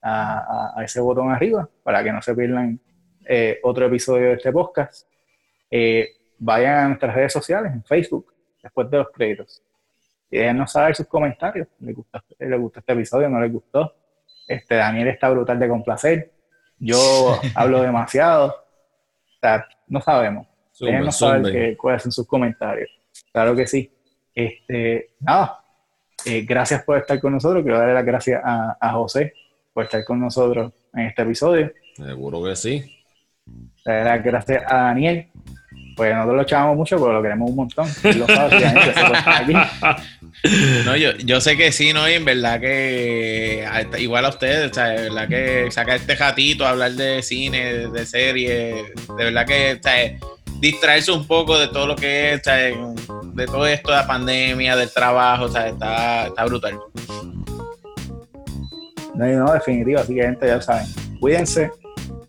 [0.00, 2.80] a, ese botón arriba para que no se pierdan
[3.26, 5.06] eh, otro episodio de este podcast.
[6.38, 9.62] vayan a nuestras redes sociales, en Facebook, después de los créditos.
[10.30, 11.68] Y déjenos saber sus comentarios.
[11.80, 13.28] ¿Les gustó, ¿Les gustó este episodio?
[13.28, 13.94] ¿No les gustó?
[14.46, 16.32] Este, Daniel está brutal de complacer.
[16.78, 18.48] Yo hablo demasiado.
[18.48, 20.46] O sea, no sabemos.
[20.80, 22.88] Déjenos saber cuáles son sus comentarios.
[23.32, 23.92] Claro que sí.
[24.34, 25.64] Este, nada,
[26.24, 27.62] eh, gracias por estar con nosotros.
[27.62, 29.32] Quiero darle las gracias a, José
[29.72, 31.72] por estar con nosotros en este episodio.
[31.96, 33.02] Seguro que sí.
[33.84, 35.28] Las gracias a Daniel
[35.98, 37.88] pues nosotros lo echábamos mucho, pero lo queremos un montón.
[40.84, 42.08] no, yo, yo sé que sí, ¿no?
[42.08, 43.66] Y en verdad que
[43.98, 48.06] igual a ustedes, o sea, de verdad que sacar este ratito, hablar de cine, de
[48.06, 50.16] serie, de verdad que o sea,
[50.60, 54.06] distraerse un poco de todo lo que es, o sea, de todo esto de la
[54.06, 56.78] pandemia, del trabajo, o sea, está, está brutal.
[59.16, 60.86] No, no, definitivo, así que gente ya saben,
[61.18, 61.72] cuídense,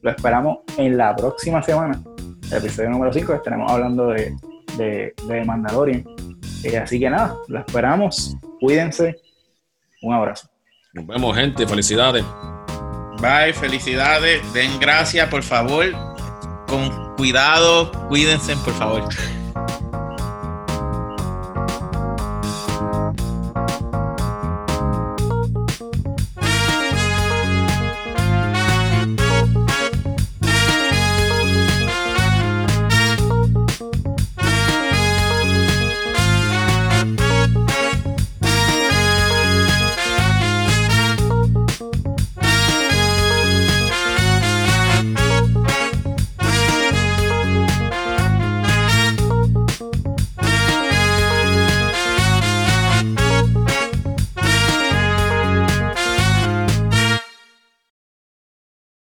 [0.01, 2.01] lo esperamos en la próxima semana
[2.51, 4.35] el episodio número 5, estaremos hablando de,
[4.77, 6.05] de, Mandalorian.
[6.63, 8.35] Eh, así que nada, lo esperamos.
[8.59, 9.15] Cuídense.
[10.01, 10.49] Un abrazo.
[10.93, 11.67] Nos vemos, gente.
[11.67, 12.25] Felicidades.
[13.21, 14.41] Bye, felicidades.
[14.53, 15.85] Den gracias, por favor.
[16.67, 19.03] Con cuidado, cuídense, por favor.